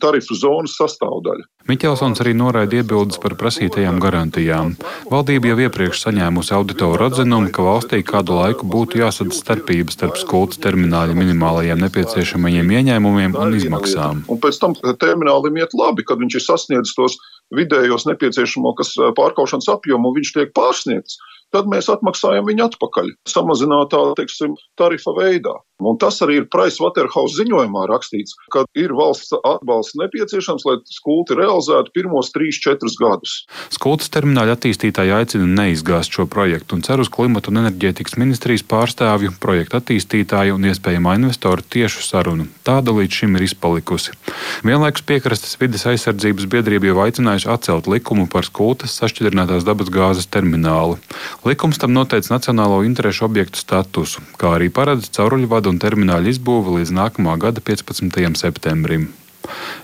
tarifu 0.02 0.38
zonas 0.38 0.78
sastāvdaļa. 0.80 1.48
Miķelsons 1.66 2.22
arī 2.22 2.36
noraida 2.38 2.78
iebildes 2.78 3.18
par 3.22 3.34
prasītajām 3.40 3.98
garantijām. 4.02 4.76
Valdība 5.10 5.50
jau 5.52 5.58
iepriekš 5.66 6.04
saņēmusi 6.04 6.54
auditoru 6.54 7.08
atzinumu, 7.08 7.50
ka 7.54 7.66
valstī 7.66 8.04
kādu 8.06 8.38
laiku 8.38 8.70
būtu 8.70 9.02
jāsadz 9.02 9.40
starpības 9.42 9.98
starp 9.98 10.20
skultas 10.22 10.62
termināļa 10.62 11.18
minimālajiem 11.18 11.82
nepieciešamajiem 11.88 12.74
ieņēmumiem 12.80 13.38
un 13.42 13.58
izmaksām. 13.58 14.26
Un 14.30 14.42
pēc 14.42 14.62
tam 14.62 14.78
terminālim 15.02 15.58
iet 15.58 15.74
labi, 15.74 16.06
kad 16.06 16.22
viņš 16.22 16.38
ir 16.38 16.46
sasniedzis 16.46 16.98
tos 16.98 17.18
vidējos 17.56 18.06
nepieciešamo 18.10 18.76
kas 18.78 18.94
pārkaušanas 19.18 19.70
apjomu, 19.74 20.12
un 20.12 20.20
viņš 20.20 20.36
tiek 20.38 20.54
pārsniegts 20.54 21.18
tad 21.56 21.70
mēs 21.72 21.90
atmaksājam 21.92 22.48
viņu 22.50 22.68
atpakaļ 22.70 23.12
samazinātā, 23.30 24.02
teiksim, 24.20 24.56
tarifa 24.80 25.14
veidā. 25.18 25.56
Un 25.84 25.98
tas 26.00 26.16
arī 26.24 26.38
ir 26.40 26.46
Pricewaterhouse 26.48 27.36
ziņojumā 27.36 27.82
rakstīts, 27.92 28.38
ka 28.54 28.64
ir 28.80 28.94
valsts 28.96 29.34
atbalsts 29.36 29.98
nepieciešams, 30.00 30.64
lai 30.64 30.78
skulti 30.88 31.36
realizētu 31.36 31.92
pirmos 31.92 32.30
3-4 32.32 32.96
gadus. 33.02 33.34
Skultas 33.76 34.08
termināļa 34.14 34.56
attīstītāji 34.56 35.12
aicina 35.18 35.50
neizgāzt 35.52 36.16
šo 36.16 36.30
projektu 36.32 36.78
un 36.78 36.86
cer 36.86 37.04
uz 37.04 37.12
klimatu 37.12 37.52
un 37.52 37.60
enerģētikas 37.66 38.16
ministrijas 38.22 38.64
pārstāvju, 38.72 39.34
projekta 39.44 39.82
attīstītāju 39.82 40.56
un 40.56 40.70
iespējamā 40.72 41.18
investoru 41.20 41.68
tiešu 41.76 42.06
sarunu. 42.08 42.48
Tāda 42.64 42.96
līdz 42.96 43.20
šim 43.20 43.36
ir 43.36 43.44
izpalikusi. 43.50 44.16
Vienlaikus 44.64 45.04
piekrastes 45.04 45.60
vides 45.60 45.84
aizsardzības 45.92 46.48
biedrība 46.56 46.94
jau 46.94 47.04
aicinājusi 47.04 47.52
atcelt 47.52 47.92
likumu 47.92 48.30
par 48.32 48.48
skultas 48.48 48.96
sašķidrinātās 49.02 49.68
dabasgāzes 49.68 50.32
terminālu. 50.32 51.02
Likums 51.44 51.84
tam 51.84 51.92
noteica 52.00 52.32
nacionālo 52.32 52.80
interešu 52.88 53.28
objektu 53.28 53.60
statusu, 53.60 54.24
kā 54.40 54.56
arī 54.56 54.72
paredz 54.72 55.12
cauruļvadu 55.20 55.65
gada 55.66 55.74
un 55.74 55.82
termināļa 55.82 56.30
izbūve 56.30 56.80
līdz 56.80 56.94
nākamā 56.94 57.40
gada 57.42 57.62
15. 57.62 58.38
septembrim. 58.38 59.10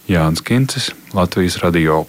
Jānis 0.08 0.41
Kincis, 0.46 0.91
Latvijas 1.13 1.58
Radio. 1.63 2.06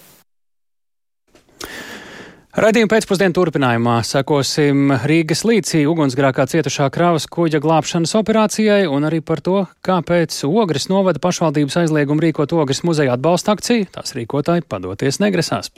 Radījuma 2.52 2.90
pēcpusdienu 2.92 3.32
turpinājumā 3.32 3.94
sekosim 4.04 4.92
Rīgas 5.08 5.40
līcī 5.48 5.86
ugunsgrākā 5.88 6.44
cietušā 6.52 6.90
kravas 6.92 7.24
kuģa 7.24 7.62
glābšanas 7.64 8.12
operācijai 8.20 8.82
un 8.92 9.08
arī 9.08 9.22
par 9.24 9.40
to, 9.40 9.64
kāpēc 9.80 10.36
Ogres 10.44 10.90
novada 10.92 11.22
pašvaldības 11.22 11.78
aizliegumu 11.86 12.20
rīkot 12.26 12.52
Ogres 12.52 12.84
muzeja 12.84 13.16
atbalsta 13.16 13.56
akciju. 13.56 13.88
Tās 13.96 14.12
rīkotāji 14.18 14.68
padoties 14.68 15.22
negrasās. 15.24 15.72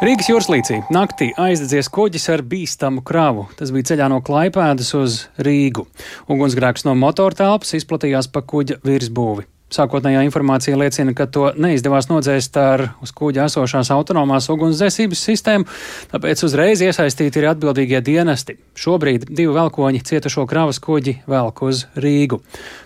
Rīgas 0.00 0.30
jūras 0.30 0.46
līcī 0.48 0.78
naktī 0.88 1.26
aizdedzies 1.36 1.90
kuģis 1.92 2.24
ar 2.32 2.40
bīstamu 2.48 3.02
kravu. 3.04 3.42
Tas 3.58 3.68
bija 3.68 3.90
ceļā 3.90 4.06
no 4.08 4.22
Klaipēdas 4.24 4.94
uz 4.96 5.18
Rīgu. 5.36 5.84
Ugunsgrēks 6.32 6.86
no 6.88 6.94
motortelpas 6.96 7.76
izplatījās 7.76 8.30
pa 8.32 8.40
kuģa 8.40 8.78
virsbūvi. 8.80 9.44
Sākotnējā 9.70 10.24
informācija 10.26 10.78
liecina, 10.78 11.14
ka 11.14 11.28
to 11.30 11.50
neizdevās 11.54 12.08
nodzēst 12.10 12.56
ar 12.58 12.82
uz 13.04 13.12
kuģa 13.14 13.44
esošās 13.46 13.92
autonomās 13.94 14.48
ugunsdzēsības 14.50 15.22
sistēmu, 15.28 15.68
tāpēc 16.10 16.42
uzreiz 16.46 16.82
iesaistīti 16.82 17.38
ir 17.38 17.50
atbildīgie 17.52 18.00
dienesti. 18.02 18.56
Šobrīd 18.74 19.28
divi 19.30 19.54
velkoņi 19.54 20.02
cietušo 20.10 20.48
kravas 20.50 20.82
kuģi 20.82 21.20
velk 21.30 21.62
uz 21.68 21.84
Rīgu. 21.94 22.40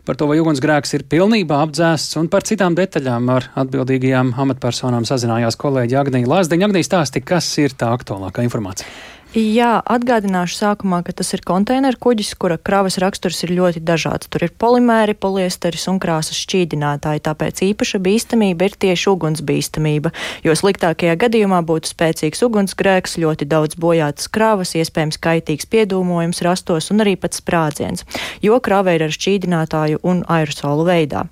Par 0.04 0.20
to, 0.20 0.28
vai 0.28 0.38
ugunsgrēks 0.42 0.92
ir 0.98 1.06
pilnībā 1.08 1.62
apdzēsts 1.64 2.20
un 2.20 2.28
par 2.28 2.44
citām 2.44 2.76
detaļām 2.76 3.32
ar 3.32 3.48
atbildīgajām 3.64 4.36
amatpersonām 4.44 5.08
sazinājās 5.08 5.56
kolēģi 5.60 6.00
Agnija 6.04 6.32
Lāsdiņa. 6.36 6.68
Agnija 6.68 6.92
stāsti, 6.92 7.24
kas 7.24 7.48
ir 7.64 7.76
tā 7.80 7.94
aktuālākā 7.96 8.44
informācija. 8.44 9.13
Jā, 9.34 9.80
atgādināšu 9.82 10.54
sākumā, 10.54 11.00
ka 11.02 11.10
tas 11.10 11.32
ir 11.34 11.40
konteineru 11.42 11.98
kuģis, 11.98 12.36
kura 12.38 12.54
kravas 12.54 13.00
raksturs 13.02 13.40
ir 13.42 13.50
ļoti 13.56 13.80
dažāds. 13.82 14.28
Tur 14.30 14.44
ir 14.46 14.52
polimēri, 14.54 15.16
poliesteris 15.18 15.88
un 15.90 15.96
krāsas 15.98 16.38
šķīdinātāji, 16.38 17.18
tāpēc 17.26 17.62
īpaša 17.66 17.98
bīstamība 17.98 18.68
ir 18.68 18.76
tieši 18.84 19.08
ugunsbīstamība, 19.10 20.12
jo 20.46 20.54
sliktākajā 20.54 21.16
gadījumā 21.18 21.58
būtu 21.66 21.90
spēcīgs 21.90 22.44
ugunsgrēks, 22.46 23.16
ļoti 23.24 23.48
daudz 23.50 23.74
bojātas 23.74 24.30
kravas, 24.30 24.76
iespējams 24.78 25.18
kaitīgs 25.18 25.66
piedūmojums 25.66 26.44
rastos 26.46 26.92
un 26.94 27.02
arī 27.02 27.16
pat 27.18 27.34
sprādziens, 27.34 28.06
jo 28.38 28.60
krava 28.62 28.94
ir 28.94 29.08
ar 29.08 29.16
šķīdinātāju 29.18 29.98
un 30.06 30.22
aerosolu 30.30 30.86
veidā. 30.86 31.24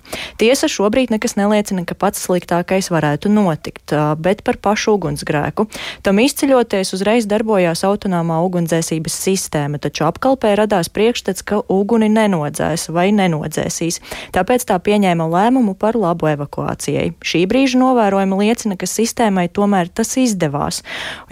Tiesa 0.43 0.67
šobrīd 0.67 1.15
nekas 1.15 1.37
neliecina, 1.39 1.87
ka 1.87 1.95
pats 1.95 2.27
sliktākais 2.27 2.91
varētu 2.91 3.31
notikt, 3.31 3.95
bet 4.19 4.43
par 4.43 4.59
pašu 4.59 4.99
ugunsgrēku. 4.99 5.69
Tam 6.03 6.19
izceļoties 6.19 6.95
uzreiz 6.99 7.31
darbojās 7.31 7.87
autonomā 7.93 8.39
ugunsdzēsības 8.47 9.15
sistēma, 9.25 9.79
taču 9.81 10.07
apkalpē 10.09 10.55
radās 10.59 10.89
priekšstats, 10.93 11.45
ka 11.47 11.61
uguni 11.71 12.09
nenodzēs 12.11 12.89
vai 12.93 13.09
nenodzēsīs. 13.15 14.01
Tāpēc 14.35 14.67
tā 14.69 14.77
pieņēma 14.83 15.27
lēmumu 15.29 15.75
par 15.79 15.97
labu 15.99 16.31
evakuācijai. 16.33 17.13
Šī 17.23 17.43
brīža 17.49 17.79
novērojumi 17.81 18.39
liecina, 18.43 18.77
ka 18.79 18.89
sistēmai 18.89 19.47
tomēr 19.53 19.91
tas 19.93 20.15
izdevās, 20.19 20.81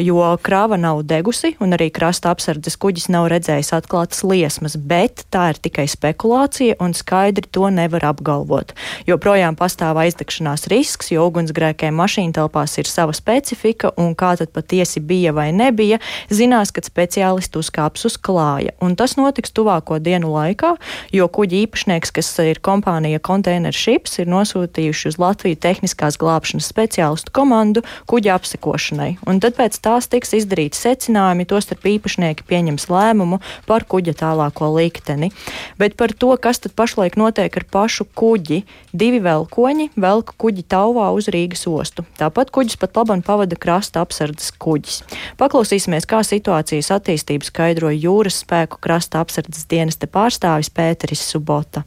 jo 0.02 0.22
krāva 0.44 0.80
nav 0.80 1.04
degusi 1.08 1.56
un 1.62 1.76
arī 1.78 1.90
krasta 1.94 2.32
apsardzes 2.34 2.78
kuģis 2.82 3.10
nav 3.14 3.30
redzējis 3.34 3.74
atklātas 3.78 4.24
liesmas, 4.28 4.78
bet 4.78 5.26
tā 5.34 5.52
ir 5.54 5.62
tikai 5.64 5.88
spekulācija 5.92 6.78
un 6.84 6.96
skaidri 6.98 7.48
to 7.52 7.70
nevar 7.74 8.06
apgalvot. 8.12 8.76
Joprojām 9.10 9.58
pastāv 9.60 10.00
aizdegšanās 10.04 10.68
risks, 10.72 11.12
jo 11.14 11.26
ugunsgrēkiem 11.30 11.96
mašīnu 11.98 12.36
telpās 12.38 12.78
ir 12.82 12.90
sava 12.90 13.16
specifika 13.18 13.94
un 14.02 14.14
kā 14.18 14.34
tad 14.40 14.52
patiesi 14.54 15.02
bija 15.04 15.34
vai 15.36 15.50
nebija, 15.56 16.00
zina 16.30 16.51
zinās, 16.52 16.72
kad 16.76 16.84
speciālisti 16.84 17.60
uzkāps 17.60 18.04
uz 18.06 18.18
klāja. 18.20 18.74
Un 18.84 18.96
tas 19.00 19.16
notiks 19.16 19.54
tuvāko 19.56 20.00
dienu 20.04 20.34
laikā, 20.34 20.76
jo 21.16 21.28
kuģi 21.32 21.64
īpašnieks, 21.66 22.12
kas 22.12 22.28
ir 22.44 22.60
kompānija 22.60 23.22
Container 23.24 23.72
Ships, 23.72 24.20
ir 24.20 24.28
nosūtījuši 24.28 25.08
uz 25.08 25.18
Latviju 25.22 25.56
tehniskās 25.56 26.18
glābšanas 26.20 26.68
speciālistu 26.68 27.32
komandu 27.32 27.84
kuģa 28.12 28.36
apsekošanai. 28.36 29.18
Un 29.28 29.40
tad 29.40 29.56
pēc 29.56 29.80
tās 29.80 30.10
tiks 30.12 30.36
izdarīti 30.36 30.76
secinājumi, 30.76 31.48
tostarp 31.48 31.88
īpašnieki 31.88 32.44
pieņems 32.44 32.90
lēmumu 32.92 33.40
par 33.66 33.88
kuģa 33.88 34.18
tālāko 34.20 34.74
likteni. 34.76 35.32
Bet 35.80 35.96
par 35.96 36.12
to, 36.12 36.34
kas 36.42 36.60
tad 36.60 36.76
pašlaik 36.76 37.16
notiek 37.16 37.56
ar 37.56 37.68
pašu 37.72 38.10
kuģi, 38.12 38.64
divi 38.92 39.24
velkoņi 39.24 39.92
velk 39.96 40.36
kuģi 40.42 40.68
tauvā 40.68 41.08
uz 41.16 41.32
Rīgas 41.32 41.64
ostu. 41.72 42.04
Tāpat 42.20 42.52
kuģis 42.52 42.80
pat 42.82 43.00
labam 43.00 43.24
pavada 43.24 43.56
krasta 43.56 44.04
apsardzes 44.04 44.52
kuģis. 44.60 45.02
Paklausīsimies, 45.40 46.08
kā 46.10 46.24
situācija 46.26 46.41
situācijas 46.42 46.92
attīstību 46.98 47.46
skaidroja 47.46 47.98
jūras 48.02 48.42
spēku 48.42 48.82
krasta 48.82 49.22
apsardzes 49.22 49.68
dienesta 49.70 50.10
pārstāvis 50.10 50.72
Pēteris 50.74 51.22
Subota. 51.22 51.86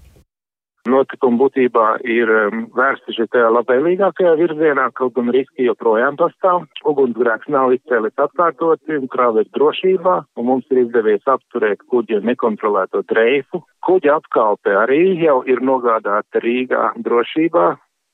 Notikumi 0.84 1.38
būtībā 1.40 1.84
ir 2.04 2.28
um, 2.28 2.66
vērsti 2.76 3.14
šajā 3.16 3.48
labvēlīgākajā 3.54 4.34
virzienā, 4.36 4.90
kaut 4.92 5.14
gan 5.16 5.30
riski 5.32 5.64
joprojām 5.64 6.18
pastāv. 6.20 6.66
Ugunsgrēks 6.84 7.48
nav 7.48 7.72
izcēlis 7.72 8.12
atkārtoti, 8.20 8.98
krāva 9.08 9.40
ir 9.40 9.48
drošībā, 9.56 10.16
un 10.36 10.46
mums 10.50 10.68
ir 10.68 10.82
izdevies 10.82 11.24
apturēt 11.24 11.80
kuģa 11.88 12.20
nekontrolēto 12.28 13.00
dreifu. 13.08 13.62
Kuģa 13.88 14.18
apkalpe 14.20 14.76
arī 14.76 15.16
jau 15.24 15.38
ir 15.48 15.64
nogādāta 15.64 16.44
Rīgā 16.44 16.90
drošībā, 17.00 17.64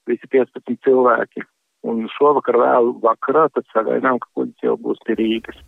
visi 0.06 0.30
15 0.30 0.78
cilvēki. 0.86 1.42
Un 1.90 2.06
šovakar 2.14 2.60
vēl 2.60 2.94
vakarā 3.02 3.48
tad 3.50 3.66
sagaidām, 3.74 4.22
ka 4.22 4.30
kuģis 4.38 4.70
jau 4.70 4.78
būs 4.78 5.02
Rīgas. 5.10 5.58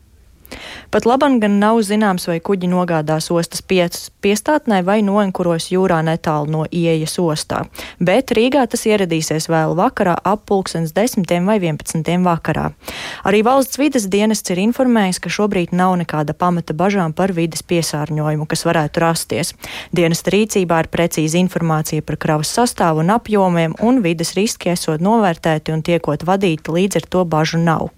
Pat 0.93 1.07
labam 1.09 1.39
gan 1.41 1.59
nav 1.63 1.81
zināms, 1.87 2.27
vai 2.29 2.39
kuģi 2.45 2.69
nogādās 2.73 3.31
ostas 3.33 3.63
piestātnē 3.63 4.83
vai 4.85 5.01
noenkuros 5.07 5.71
jūrā 5.73 6.03
netālu 6.05 6.51
no 6.53 6.65
ieejas 6.71 7.19
ostā. 7.23 7.65
Bet 8.01 8.35
Rīgā 8.37 8.67
tas 8.69 8.87
ieradīsies 8.89 9.49
vēl 9.53 9.77
vakarā 9.79 10.19
ap 10.25 10.45
pulkstens 10.49 10.93
10 10.97 11.49
vai 11.49 11.59
11 11.63 12.25
vakarā. 12.27 12.71
Arī 13.29 13.43
valsts 13.47 13.79
vides 13.81 14.09
dienests 14.11 14.51
ir 14.53 14.61
informējis, 14.63 15.21
ka 15.23 15.33
šobrīd 15.33 15.75
nav 15.77 15.95
nekāda 16.01 16.35
pamata 16.37 16.75
bažām 16.77 17.15
par 17.17 17.33
vides 17.37 17.63
piesārņojumu, 17.67 18.47
kas 18.51 18.65
varētu 18.69 19.03
rasties. 19.05 19.55
Dienesta 19.95 20.33
rīcībā 20.35 20.83
ir 20.83 20.91
precīza 20.93 21.41
informācija 21.41 22.05
par 22.07 22.19
kravas 22.21 22.53
sastāvu 22.53 23.03
un 23.03 23.13
apjomiem, 23.15 23.77
un 23.81 24.03
vides 24.05 24.35
riski 24.39 24.73
esot 24.73 25.03
novērtēti 25.05 25.75
un 25.75 25.85
tiekot 25.87 26.27
vadīti, 26.29 26.73
līdz 26.73 27.03
ar 27.03 27.09
to 27.17 27.25
bažu 27.29 27.61
nav. 27.63 27.91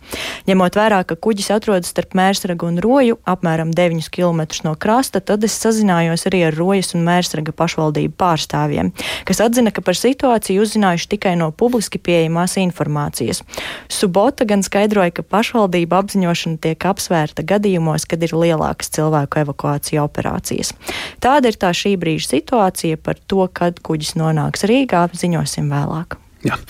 Ņemot 0.49 0.79
vērā, 0.79 1.03
ka 1.09 1.17
kuģis 1.17 1.51
atrodas 1.55 1.93
starp 1.93 2.17
mērsragu 2.19 2.69
un 2.69 2.81
Roju, 2.85 3.19
apmēram 3.29 3.73
9 3.75 4.11
km 4.13 4.45
no 4.67 4.75
krasta, 4.81 5.21
tad 5.21 5.45
es 5.45 5.57
sazinājos 5.61 6.27
arī 6.29 6.45
ar 6.49 6.57
Rojas 6.57 6.95
un 6.97 7.05
Mērsraga 7.07 7.55
pašvaldību 7.57 8.15
pārstāvjiem, 8.21 8.93
kas 9.29 9.43
atzina, 9.45 9.73
ka 9.75 9.85
par 9.85 9.99
situāciju 9.99 10.65
uzzinājuši 10.65 11.11
tikai 11.17 11.35
no 11.41 11.51
publiski 11.53 12.01
pieejamās 12.01 12.57
informācijas. 12.63 13.43
Subota 13.93 14.47
gan 14.49 14.65
skaidroja, 14.65 15.04
ka 15.13 15.25
pašvaldība 15.27 16.01
apziņošana 16.03 16.61
tiek 16.65 16.87
apsvērta 16.89 17.45
gadījumos, 17.45 18.07
kad 18.09 18.23
ir 18.25 18.33
lielākas 18.33 18.93
cilvēku 18.95 19.43
evakuācija 19.45 20.05
operācijas. 20.07 20.73
Tāda 21.25 21.53
ir 21.53 21.59
tā 21.61 21.73
šī 21.77 21.97
brīža 22.01 22.37
situācija 22.37 23.01
par 23.03 23.21
to, 23.27 23.45
kad 23.53 23.83
kuģis 23.85 24.15
nonāks 24.21 24.65
Rīgā, 24.71 25.07
ziņosim 25.13 25.69
vēlāk. 25.73 26.17
Jā. 26.47 26.61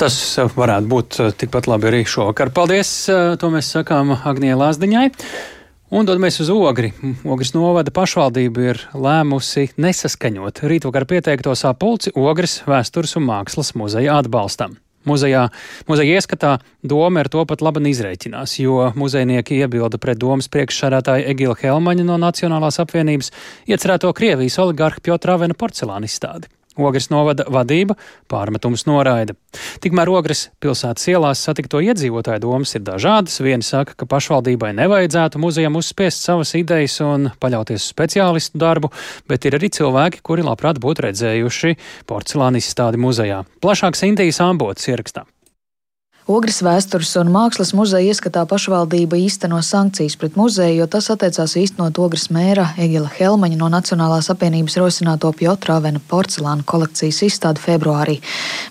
Tas 0.00 0.16
varētu 0.56 0.88
būt 0.88 1.20
eh, 1.20 1.32
tikpat 1.36 1.66
labi 1.68 1.90
arī 1.90 2.04
šovakar. 2.08 2.52
Paldies! 2.56 2.90
Eh, 3.12 3.34
to 3.40 3.50
mēs 3.52 3.68
sakām 3.74 4.14
Agnijai 4.16 4.56
Lāsdiņai. 4.56 5.08
Un 5.90 6.06
dodamies 6.06 6.38
uz 6.40 6.48
Ogri. 6.54 6.92
Ogres 7.26 7.50
novada 7.50 7.90
pašvaldība 7.90 8.68
ir 8.70 8.80
lēmusi 8.94 9.72
nesaskaņot 9.74 10.62
rītvakar 10.70 11.04
pieteikto 11.10 11.56
sapulci 11.58 12.14
Ogres 12.14 12.60
vēstures 12.62 13.16
un 13.18 13.26
mākslas 13.26 13.74
muzeja 13.74 14.20
atbalstam. 14.22 14.78
Muzejā, 15.08 15.46
muzeja 15.88 16.20
ieskatā 16.20 16.52
doma 16.84 17.22
ar 17.24 17.30
to 17.32 17.44
pat 17.48 17.62
labi 17.64 17.80
izrēķinās, 17.88 18.58
jo 18.60 18.90
muzejnieki 19.00 19.62
iebilda 19.62 19.96
pret 19.96 20.20
domas 20.20 20.50
priekšsādātāju 20.52 21.24
Egilu 21.32 21.56
Helmaņu 21.56 22.04
no 22.04 22.20
Nacionālās 22.20 22.82
apvienības 22.84 23.32
iecerēto 23.70 24.12
Krievijas 24.12 24.60
oligarhu 24.60 25.00
Piotra 25.00 25.38
Avena 25.38 25.56
porcelāna 25.56 26.04
izstādi. 26.04 26.52
Ogres 26.78 27.08
novada 27.10 27.44
vadība 27.50 27.96
pārmetums 28.30 28.84
noraida. 28.86 29.34
Tikmēr 29.82 30.10
Ogres 30.12 30.46
pilsētas 30.62 31.08
ielās 31.10 31.42
satikto 31.42 31.80
iedzīvotāju 31.82 32.44
domas 32.44 32.76
ir 32.78 32.84
dažādas. 32.86 33.40
Vieni 33.42 33.66
saka, 33.66 33.96
ka 33.98 34.06
pašvaldībai 34.10 34.70
nevajadzētu 34.78 35.42
muzejam 35.42 35.80
uzspiest 35.80 36.22
savas 36.22 36.54
idejas 36.54 37.00
un 37.02 37.32
paļauties 37.42 37.82
uz 37.82 37.90
speciālistu 37.90 38.62
darbu, 38.62 38.92
bet 39.26 39.50
ir 39.50 39.58
arī 39.58 39.72
cilvēki, 39.80 40.22
kuri 40.22 40.46
labprāt 40.46 40.78
būtu 40.78 41.08
redzējuši 41.08 41.76
porcelāna 42.06 42.62
izstādi 42.62 43.02
muzejā. 43.02 43.42
Plašāks 43.64 44.06
Indijas 44.06 44.40
ambots 44.46 44.86
ierakstā. 44.92 45.26
Ogres 46.30 46.60
vēstures 46.62 47.10
un 47.18 47.32
mākslas 47.34 47.72
muzeja 47.74 48.12
ieskatā 48.12 48.44
pašvaldība 48.46 49.18
īsteno 49.18 49.58
sankcijas 49.66 50.14
pret 50.14 50.36
muzeju, 50.38 50.76
jo 50.78 50.84
tas 50.86 51.08
attiecās 51.10 51.56
īstenot 51.58 51.96
Ogres 51.98 52.28
mēra 52.30 52.68
Egila 52.78 53.08
Helmaņa 53.10 53.56
no 53.58 53.66
Nacionālās 53.72 54.28
apvienības 54.30 54.76
rosināto 54.78 55.32
Pjotrāvena 55.34 55.98
porcelāna 56.12 56.62
kolekcijas 56.62 57.18
izstādi 57.26 57.64
februārī. 57.64 58.20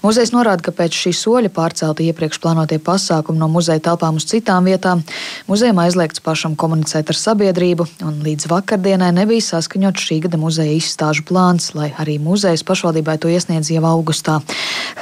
Muzejs 0.05 0.31
norāda, 0.31 0.63
ka 0.69 0.71
pēc 0.77 0.95
šī 1.01 1.11
soļa 1.17 1.51
pārcelti 1.57 2.07
iepriekš 2.07 2.39
plānotie 2.39 2.77
pasākumi 2.79 3.41
no 3.41 3.49
muzeja 3.51 3.83
telpām 3.89 4.21
uz 4.21 4.29
citām 4.31 4.71
vietām. 4.71 5.03
Muzejam 5.51 5.83
aizliegts 5.83 6.23
pašam 6.23 6.55
komunicēt 6.55 7.11
ar 7.11 7.19
sabiedrību, 7.19 7.89
un 8.07 8.23
līdz 8.23 8.47
vakardienai 8.53 9.11
nebija 9.19 9.49
saskaņots 9.49 10.07
šī 10.07 10.21
gada 10.29 10.39
muzeja 10.39 10.77
izstāžu 10.77 11.27
plāns, 11.27 11.73
lai 11.75 11.91
arī 11.99 12.21
muzejs 12.23 12.63
pašvaldībai 12.63 13.19
to 13.19 13.35
iesniedz 13.35 13.73
jau 13.75 13.83
augustā. 13.91 14.39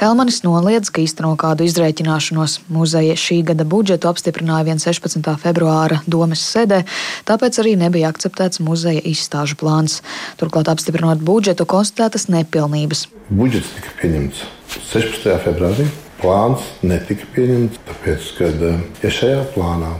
Helmanis 0.02 0.42
noliedz, 0.42 0.90
ka 0.90 1.06
īsteno 1.06 1.36
kādu 1.38 1.70
izrēķināšanos 1.70 2.47
Ciemos. 2.48 2.60
Muzeja 2.68 3.16
šī 3.16 3.42
gada 3.44 3.64
budžetu 3.64 4.08
apstiprināja 4.08 4.76
16. 4.78 5.20
februāra 5.40 6.00
domes 6.06 6.40
sēdē, 6.40 6.84
tāpēc 7.28 7.58
arī 7.60 7.76
nebija 7.76 8.08
akceptēts 8.08 8.60
muzeja 8.60 9.00
izstāžu 9.04 9.56
plāns. 9.60 10.00
Turklāt 10.40 10.68
apstiprinot 10.68 11.20
budžetu, 11.20 11.66
konstatētas 11.68 12.28
nepilnības. 12.32 13.08
Budžets 13.28 13.72
tika 13.76 13.92
pieņemts 14.00 14.44
16. 14.92 15.34
februārī. 15.44 15.88
Plāns 16.18 16.64
netika 16.82 17.26
pieņemts, 17.34 17.82
tāpēc, 17.86 18.30
ka 18.38 18.48
eh, 18.50 18.80
ja 19.04 19.10
šajā 19.12 19.42
plānā 19.54 19.92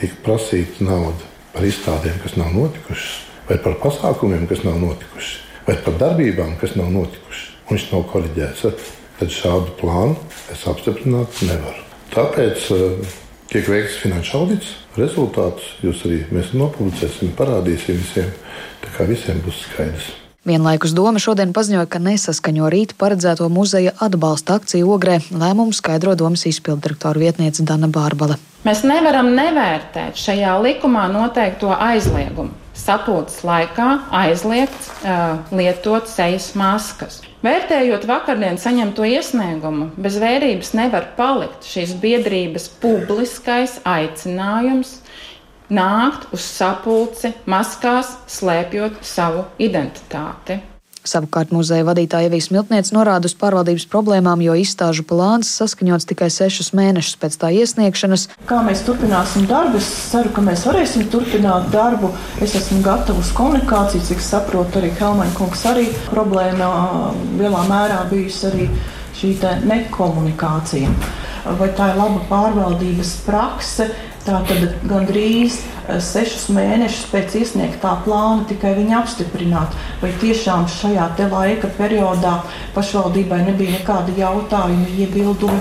tika 0.00 0.20
prasīta 0.26 0.86
nauda 0.86 1.30
par 1.54 1.66
izstādēm, 1.66 2.20
kas 2.22 2.36
nav 2.38 2.52
notikušas, 2.54 3.16
vai 3.48 3.58
par 3.64 3.78
pasākumiem, 3.82 4.46
kas 4.50 4.62
nav 4.66 4.78
notikuši, 4.82 5.40
vai 5.66 5.78
par 5.86 5.98
darbībām, 6.02 6.54
kas 6.60 6.76
nav 6.78 6.92
notikušas, 6.94 7.48
un 7.64 7.74
viņš 7.74 7.88
nav 7.90 8.06
koriģēts, 8.12 8.68
tad 9.18 9.34
šādu 9.40 9.74
plānu 9.80 10.20
es 10.54 10.62
apstiprināt 10.70 11.42
nevaru. 11.48 11.83
Tāpēc 12.14 12.66
eh, 12.70 13.14
tiek 13.50 13.68
veikts 13.70 14.00
finanšu 14.04 14.36
audits. 14.38 14.74
Rezultātus 14.94 15.72
jūs 15.82 16.04
arī 16.06 16.20
mēs 16.34 16.52
nopublicēsim, 16.54 17.32
parādīsim 17.38 17.98
visiem. 17.98 18.28
Tā 18.84 18.92
kā 18.94 19.08
visiem 19.08 19.40
būs 19.42 19.64
skaidrs. 19.66 20.12
Vienlaikus 20.44 20.92
doma 20.92 21.18
šodien 21.18 21.54
paziņoja, 21.56 21.88
ka 21.88 21.98
nesaskaņo 22.04 22.68
rīt 22.70 22.92
paredzēto 23.00 23.48
muzeja 23.48 23.94
atbalsta 24.04 24.58
akciju 24.60 24.92
ogrē. 24.92 25.16
Lēmumu 25.32 25.72
skaidro 25.72 26.12
domas 26.20 26.44
izpildirektora 26.50 27.22
vietniece 27.22 27.64
Dana 27.64 27.88
Bārbala. 27.88 28.36
Mēs 28.64 28.84
nevaram 28.84 29.32
nevērtēt 29.34 30.20
šajā 30.20 30.54
likumā 30.68 31.08
noteikto 31.12 31.72
aizliegumu. 31.72 32.52
Sapulces 32.76 33.40
laikā 33.46 33.88
aizliegts 34.12 34.92
uh, 35.00 35.40
lietot 35.54 36.10
sejas 36.12 36.52
maskas. 36.58 37.22
Vērtējot 37.44 38.06
vakardien 38.08 38.56
saņemto 38.56 39.04
iesniegumu, 39.04 39.90
bez 40.00 40.14
vērības 40.22 40.70
nevar 40.78 41.10
palikt 41.18 41.66
šīs 41.68 41.92
biedrības 42.00 42.70
publiskais 42.80 43.76
aicinājums 43.84 44.94
nākt 45.68 46.30
uz 46.32 46.40
sapulci 46.40 47.34
maskās, 47.44 48.14
slēpjot 48.32 49.02
savu 49.04 49.44
identitāti. 49.60 50.62
Savukārt 51.04 51.50
muzeja 51.52 51.84
vadītāja 51.84 52.30
Evijas 52.30 52.48
Miltniece 52.48 52.94
norāda 52.96 53.28
uz 53.28 53.34
pārvaldības 53.36 53.84
problēmām, 53.92 54.40
jo 54.40 54.54
izstāžu 54.56 55.04
plāns 55.04 55.50
saskaņots 55.58 56.08
tikai 56.08 56.30
sešus 56.32 56.72
mēnešus 56.72 57.18
pēc 57.20 57.36
tā 57.42 57.50
iesniegšanas. 57.52 58.24
Kā 58.48 58.62
mēs 58.64 58.80
turpināsim 58.86 59.44
darbu? 59.50 59.82
Es 59.82 59.90
ceru, 60.08 60.32
ka 60.32 60.44
mēs 60.46 60.64
varēsim 60.64 61.04
turpināt 61.12 61.68
darbu. 61.74 62.08
Es 62.40 62.56
esmu 62.56 62.80
gatava 62.86 63.20
uz 63.20 63.34
komunikāciju, 63.36 64.06
cik 64.08 64.24
saprotu, 64.24 64.80
arī 64.80 64.94
Helmaņa 64.96 65.36
kungs 65.36 65.66
arī 65.68 65.90
problēma 66.08 66.70
lielā 67.36 67.66
mērā 67.68 68.00
bijusi 68.08 68.48
arī 68.48 68.70
šī 69.20 69.36
nekomunikācija. 69.68 70.96
Vai 71.60 71.68
tā 71.76 71.92
ir 71.92 72.00
laba 72.00 72.24
pārvaldības 72.30 73.18
prakse? 73.26 73.90
Tā 74.24 74.38
tad 74.48 74.78
gandrīz 74.88 75.58
eh, 75.60 75.98
sešus 76.00 76.46
mēnešus 76.56 77.10
pēc 77.10 77.34
iesniegtā 77.42 77.90
plāna 78.06 78.46
tikai 78.48 78.70
viņa 78.78 79.00
apstiprināt, 79.02 79.74
vai 80.00 80.14
tiešām 80.22 80.64
šajā 80.72 81.10
laika 81.28 81.68
periodā 81.76 82.38
pašvaldībai 82.72 83.42
nebija 83.50 83.74
nekāda 83.74 84.14
jautājuma, 84.16 84.86
iebildumi, 84.96 85.58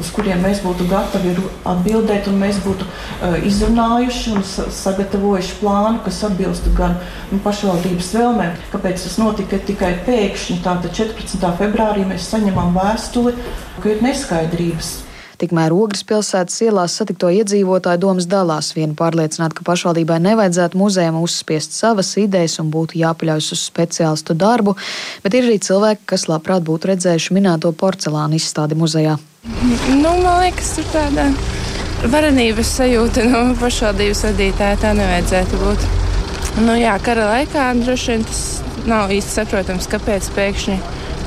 uz 0.00 0.10
kuriem 0.12 0.44
mēs 0.44 0.60
būtu 0.64 0.84
gatavi 0.90 1.32
atbildēt, 1.64 2.28
un 2.28 2.36
mēs 2.42 2.60
būtu 2.64 2.84
uh, 2.84 3.38
izrunājuši 3.48 4.34
un 4.36 4.44
sagatavojuši 4.44 5.56
plānu, 5.60 6.02
kas 6.04 6.22
atbilstu 6.28 6.72
gan 6.76 6.98
nu, 7.30 7.40
pašvaldības 7.44 8.12
vēlmēm. 8.16 8.60
Kāpēc 8.72 9.04
tas 9.04 9.16
notika 9.20 9.60
tikai 9.64 9.94
pēkšņi? 10.08 10.60
Tātad 10.64 10.92
14. 10.96 11.48
februārī 11.60 12.04
mēs 12.08 12.28
saņemam 12.32 12.76
vēstuli, 12.76 13.36
ka 13.80 13.92
ir 13.92 14.04
neskaidrības 14.04 14.94
Tikmēr 15.40 15.74
Ogres 15.74 16.04
pilsētas 16.06 16.60
ielās 16.66 16.94
satikto 16.98 17.30
iedzīvotāju 17.34 18.00
domas 18.02 18.28
dalās. 18.30 18.72
Viena 18.76 18.94
pārliecināta, 18.98 19.58
ka 19.58 19.66
pašvaldībai 19.66 20.20
nevajadzētu 20.24 20.78
muzejam 20.78 21.18
uzspiest 21.22 21.74
savas 21.76 22.12
idejas 22.20 22.60
un 22.62 22.70
būtu 22.74 23.00
jāpaļaujas 23.02 23.52
uz 23.56 23.64
speciālistu 23.66 24.36
darbu, 24.38 24.76
bet 25.24 25.34
ir 25.34 25.48
arī 25.48 25.58
cilvēki, 25.62 26.06
kas 26.14 26.28
labprāt 26.30 26.66
būtu 26.66 26.92
redzējuši 26.92 27.36
minēto 27.36 27.72
porcelāna 27.72 28.38
izstādi 28.38 28.78
muzejā. 28.78 29.18
Nu, 29.44 30.10
man 30.22 30.40
liekas, 30.44 30.74
tur 30.78 30.86
tāda 30.92 31.28
varenības 32.12 32.70
sajūta 32.78 33.26
no 33.28 33.44
pašvaldības 33.60 34.24
vadītāja 34.28 34.80
tā 34.82 34.92
nevajadzētu 34.96 35.60
būt. 35.60 35.88
Nu, 36.64 36.76
jā, 36.78 36.94
kara 37.02 37.30
laikā 37.32 37.72
droši 37.80 38.12
vien 38.12 38.28
tas 38.28 38.42
nav 38.86 39.10
īsti 39.10 39.40
saprotams, 39.40 39.88
kāpēc 39.90 40.28
pēkšņi 40.36 40.76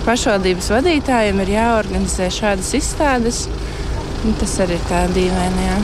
pašvaldības 0.06 0.70
vadītājiem 0.72 1.42
ir 1.44 1.52
jāorganizē 1.58 2.30
šādas 2.32 2.70
izstādes. 2.78 3.42
Nu, 4.28 4.34
tas 4.36 4.58
arī 4.60 4.76
ir 4.76 4.82
tā 4.90 5.06
dīvaini. 5.16 5.62
Jā. 5.64 5.76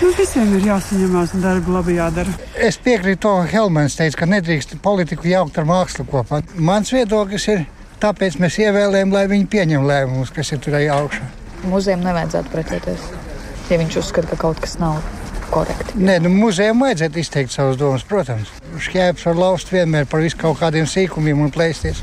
Nu, 0.00 0.08
visiem 0.16 0.54
ir 0.56 0.62
jāsaņemās 0.70 1.34
un 1.36 1.42
darbu 1.44 1.74
labi 1.74 1.98
jādara. 1.98 2.32
Es 2.56 2.78
piekrītu 2.80 3.20
to, 3.26 3.32
ka 3.42 3.50
Helmans 3.50 3.98
teica, 3.98 4.22
ka 4.22 4.28
nedrīkst 4.30 4.72
politiku 4.84 5.28
jaukt 5.28 5.58
ar 5.60 5.66
mākslu 5.68 6.06
kopā. 6.08 6.40
Mans 6.56 6.94
viedoklis 6.94 7.44
ir, 7.52 7.66
tāpēc 8.00 8.38
mēs 8.40 8.56
ievēlējam, 8.64 9.12
lai 9.12 9.26
viņi 9.28 9.50
pieņem 9.52 9.84
lēmumus, 9.84 10.32
kas 10.32 10.54
ir 10.56 10.62
tur 10.64 10.78
augšā. 10.80 11.28
Muzejam 11.68 12.00
nevajadzētu 12.08 12.54
pretoties, 12.54 13.04
ja 13.68 13.80
viņš 13.82 14.00
uzskata, 14.00 14.32
ka 14.32 14.40
kaut 14.46 14.64
kas 14.64 14.78
nav 14.80 15.02
korekti. 15.52 16.00
Nē, 16.00 16.22
nu, 16.24 16.32
muzejam 16.32 16.80
vajadzētu 16.86 17.20
izteikt 17.20 17.52
savas 17.52 17.76
domas, 17.76 18.08
protams. 18.08 18.48
Šķēpes 18.80 19.28
var 19.28 19.42
laust 19.42 19.76
vienmēr 19.76 20.08
par 20.08 20.24
visu 20.24 20.40
kaut 20.40 20.56
kādiem 20.64 20.88
sīkumiem 20.88 21.44
un 21.44 21.52
plēsties. 21.52 22.00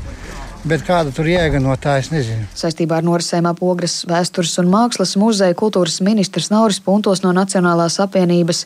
Bet 0.62 0.84
kāda 0.86 1.10
tur 1.10 1.26
jēga 1.26 1.58
no 1.58 1.74
tā, 1.74 1.96
es 1.98 2.12
nezinu. 2.12 2.46
Saistībā 2.54 3.00
ar 3.00 3.06
norisēm 3.06 3.48
ap 3.50 3.58
Ogres 3.66 4.04
vēstures 4.06 4.54
un 4.62 4.70
mākslas 4.70 5.16
muzeja 5.18 5.56
kultūras 5.58 5.98
ministrs 6.06 6.52
Nauris 6.54 6.78
Puntos 6.84 7.24
no 7.24 7.34
Nacionālās 7.34 7.98
apvienības 8.04 8.64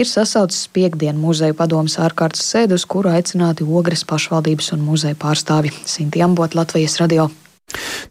ir 0.00 0.08
sasaucis 0.08 0.64
piekdienu 0.72 1.20
muzeju 1.20 1.58
padomas 1.60 1.98
ārkārtas 2.00 2.48
sēdu, 2.48 2.80
uz 2.80 2.88
kuru 2.88 3.12
aicināti 3.12 3.68
Ogres 3.68 4.08
pašvaldības 4.08 4.72
un 4.78 4.88
muzeja 4.88 5.20
pārstāvi 5.20 5.74
Sinti 5.84 6.24
Ambot 6.24 6.56
Latvijas 6.56 6.96
radio. 7.04 7.28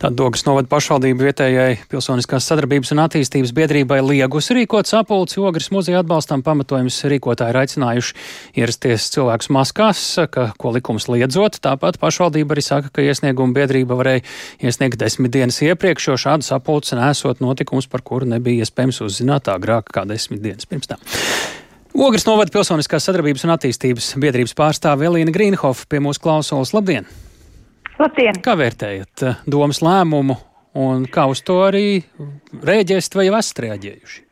Tāda 0.02 0.16
Dogas 0.18 0.44
novada 0.48 0.70
pašvaldība 0.72 1.28
vietējai 1.28 1.78
pilsoniskās 1.92 2.48
sadarbības 2.50 2.94
un 2.96 3.02
attīstības 3.04 3.54
biedrībai 3.56 4.00
liegus 4.04 4.50
rīkot 4.56 4.90
sapulci 4.90 5.42
Ogres 5.44 5.70
muzeja 5.74 6.02
atbalstam 6.04 6.44
pamatojums 6.46 6.98
rīkotāji 7.12 7.54
ir 7.54 7.60
aicinājuši 7.62 8.16
ierasties 8.62 9.08
cilvēkus 9.16 9.52
maskās, 9.54 10.04
ka, 10.34 10.50
ko 10.60 10.74
likums 10.76 11.10
liedzot. 11.12 11.60
Tāpat 11.64 12.00
pašvaldība 12.02 12.58
arī 12.58 12.66
saka, 12.66 12.94
ka 12.94 13.06
iesniegumu 13.06 13.56
biedrība 13.56 13.98
varēja 14.00 14.26
iesniegt 14.64 15.00
desmit 15.02 15.34
dienas 15.36 15.62
iepriekš, 15.66 16.10
jo 16.12 16.20
šādu 16.28 16.48
sapulci 16.48 16.98
nesot 17.00 17.44
notikums, 17.44 17.90
par 17.92 18.06
kuru 18.06 18.30
nebija 18.36 18.66
iespējams 18.66 19.04
uzzināt 19.06 19.52
agrāk 19.54 19.94
kā 19.94 20.08
desmit 20.10 20.44
dienas 20.44 20.70
pirms 20.70 20.90
tam. 20.92 21.04
Ogres 21.94 22.26
novada 22.26 22.50
pilsoniskās 22.50 23.06
sadarbības 23.06 23.46
un 23.46 23.54
attīstības 23.54 24.16
biedrības 24.18 24.56
pārstāve 24.58 25.06
Elīna 25.12 25.34
Grīnhofa 25.36 25.86
pie 25.90 26.02
mūsu 26.02 26.24
klausulas. 26.24 26.74
Labdien! 26.74 27.06
Labdien! 28.02 28.40
Kā 28.42 28.56
vērtējat 28.58 29.24
eh, 29.28 29.42
domas 29.46 29.84
lēmumu 29.86 30.36
un 30.82 31.04
kā 31.14 31.28
uz 31.30 31.44
to 31.46 31.60
arī 31.68 32.02
rēģēsiet 32.66 33.18
vai 33.20 33.28
esat 33.30 33.62
reaģējuši? 33.68 34.24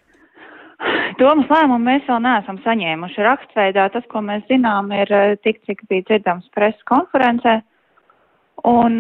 Domas 1.19 1.51
lēmumu 1.53 1.85
mēs 1.85 2.07
vēl 2.09 2.23
neesam 2.25 2.57
saņēmuši 2.63 3.25
rakstveidā. 3.27 3.85
Tas, 3.93 4.07
ko 4.09 4.23
mēs 4.25 4.47
zinām, 4.49 4.89
ir 4.97 5.13
eh, 5.13 5.35
tik, 5.45 5.61
cik 5.69 5.85
bija 5.91 6.07
dzirdams 6.09 6.49
preses 6.57 6.81
konferencē. 6.89 7.59
Un 8.67 8.99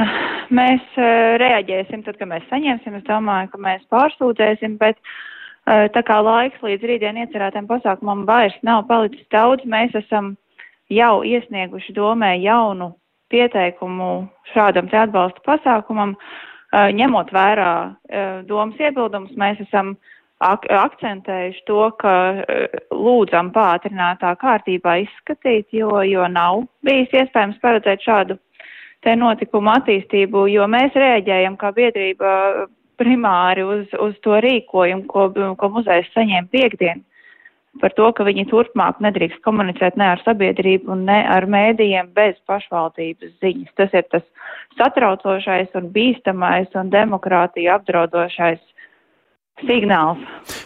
mēs 0.49 0.85
uh, 0.97 1.35
reaģēsim 1.37 2.01
tad, 2.01 2.15
kad 2.17 2.29
mēs 2.31 2.47
saņemsim. 2.49 2.95
Es 2.97 3.03
domāju, 3.05 3.51
ka 3.51 3.59
mēs 3.61 3.83
pārsūdzēsim, 3.93 4.79
bet 4.81 4.97
tā 5.93 6.01
kā 6.07 6.17
laiks 6.25 6.63
līdz 6.65 6.87
rītdien 6.89 7.19
iecerētiem 7.21 7.67
pasākumam 7.69 8.23
vairs 8.25 8.55
nav 8.65 8.87
palicis 8.89 9.27
daudz, 9.29 9.61
mēs 9.69 9.93
esam 9.99 10.31
jau 10.89 11.19
iesnieguši 11.21 11.93
domē 11.93 12.31
jaunu 12.41 12.89
pieteikumu 13.31 14.11
šādam 14.53 14.89
te 14.91 14.99
atbalsta 15.01 15.43
pasākumam, 15.47 16.15
ņemot 16.71 17.31
vērā 17.35 17.71
domas 18.47 18.79
iebildumus, 18.79 19.35
mēs 19.39 19.59
esam 19.65 19.95
ak 20.41 20.65
akcentējuši 20.73 21.65
to, 21.67 21.81
ka 22.01 22.13
lūdzam 22.91 23.51
pātrinātā 23.53 24.33
kārtībā 24.41 25.01
izskatīt, 25.03 25.67
jo, 25.75 26.01
jo 26.07 26.27
nav 26.31 26.63
bijis 26.85 27.13
iespējams 27.13 27.59
paredzēt 27.61 28.01
šādu 28.07 28.39
te 29.05 29.15
notikumu 29.17 29.73
attīstību, 29.75 30.47
jo 30.53 30.65
mēs 30.69 30.97
rēģējam 30.97 31.57
kā 31.61 31.71
biedrība 31.77 32.33
primāri 33.01 33.65
uz, 33.65 33.85
uz 34.01 34.17
to 34.25 34.37
rīkojumu, 34.45 35.07
ko, 35.09 35.29
ko 35.57 35.71
muzejs 35.77 36.09
saņēma 36.15 36.49
piekdien. 36.53 37.05
Par 37.79 37.93
to, 37.95 38.09
ka 38.11 38.25
viņi 38.27 38.49
turpmāk 38.51 38.99
nedrīkst 38.99 39.39
komunicēt 39.45 39.95
ne 39.95 40.09
ar 40.11 40.19
sabiedrību, 40.25 40.91
ne 41.07 41.21
ar 41.31 41.47
mēdījiem 41.47 42.09
bez 42.17 42.35
pašvaldības 42.49 43.37
ziņas. 43.39 43.71
Tas 43.79 43.95
ir 43.95 44.03
tas 44.11 44.25
satraucošais 44.75 45.71
un 45.79 45.87
bīstamais 45.95 46.75
un 46.75 46.91
demokrātiju 46.91 47.71
apdraudošais 47.77 48.59
signāls. 49.63 50.19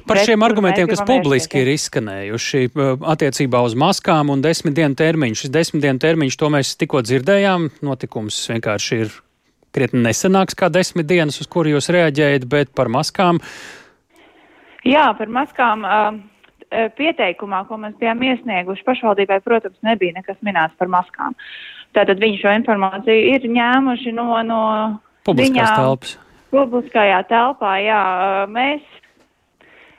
Par 0.10 0.22
šiem 0.26 0.42
argumentiem, 0.46 0.90
kas 0.90 1.04
publiski 1.06 1.62
ir 1.62 1.72
izskanējuši 1.76 2.66
attiecībā 3.14 3.62
uz 3.66 3.78
maskām 3.78 4.34
un 4.34 4.42
desmit 4.42 4.74
dienu 4.78 4.98
termiņu. 4.98 5.40
Šis 5.44 5.54
desmit 5.54 5.86
dienu 5.86 6.02
termiņš, 6.02 6.42
to 6.42 6.52
mēs 6.58 6.76
tikko 6.80 7.06
dzirdējām. 7.06 7.70
Notikums 7.86 8.40
vienkārši 8.50 9.02
ir 9.06 9.18
krietni 9.76 10.06
nesenāks 10.06 10.58
kā 10.58 10.72
desmit 10.74 11.10
dienas, 11.10 11.42
uz 11.44 11.50
kuru 11.52 11.76
jūs 11.76 11.92
reaģējat, 11.94 12.48
bet 12.50 12.72
par 12.78 12.90
maskām. 12.90 13.42
Jā, 14.86 15.10
par 15.18 15.30
maskām. 15.34 15.86
Pieteikumā, 16.72 17.64
ko 17.70 17.78
mēs 17.82 17.96
bijām 18.02 18.24
iesnieguši 18.26 18.86
pašvaldībai, 18.88 19.40
protams, 19.46 19.78
nebija 19.86 20.18
nekas 20.18 20.38
minēts 20.46 20.76
par 20.80 20.90
maskām. 20.92 21.38
Tātad 21.96 22.20
viņi 22.20 22.42
šo 22.42 22.54
informāciju 22.58 23.34
ir 23.36 23.50
ņēmuši 23.56 24.16
no, 24.18 24.30
no 24.44 24.62
publiskās 25.28 25.76
telpas 25.78 26.18
publiskajā 26.56 27.24
telpā, 27.30 27.76
jā, 27.84 28.02
mēs 28.52 28.84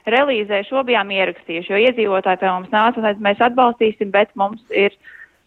relīzē 0.07 0.63
šo 0.69 0.85
bijām 0.87 1.11
ierakstījuši, 1.15 1.73
jo 1.73 1.83
iedzīvotāji 1.89 2.43
pie 2.43 2.51
mums 2.53 2.73
nāca 2.75 3.15
mēs 3.27 3.43
atbalstīsim, 3.43 4.13
bet 4.15 4.33
mums 4.39 4.63
ir 4.71 4.95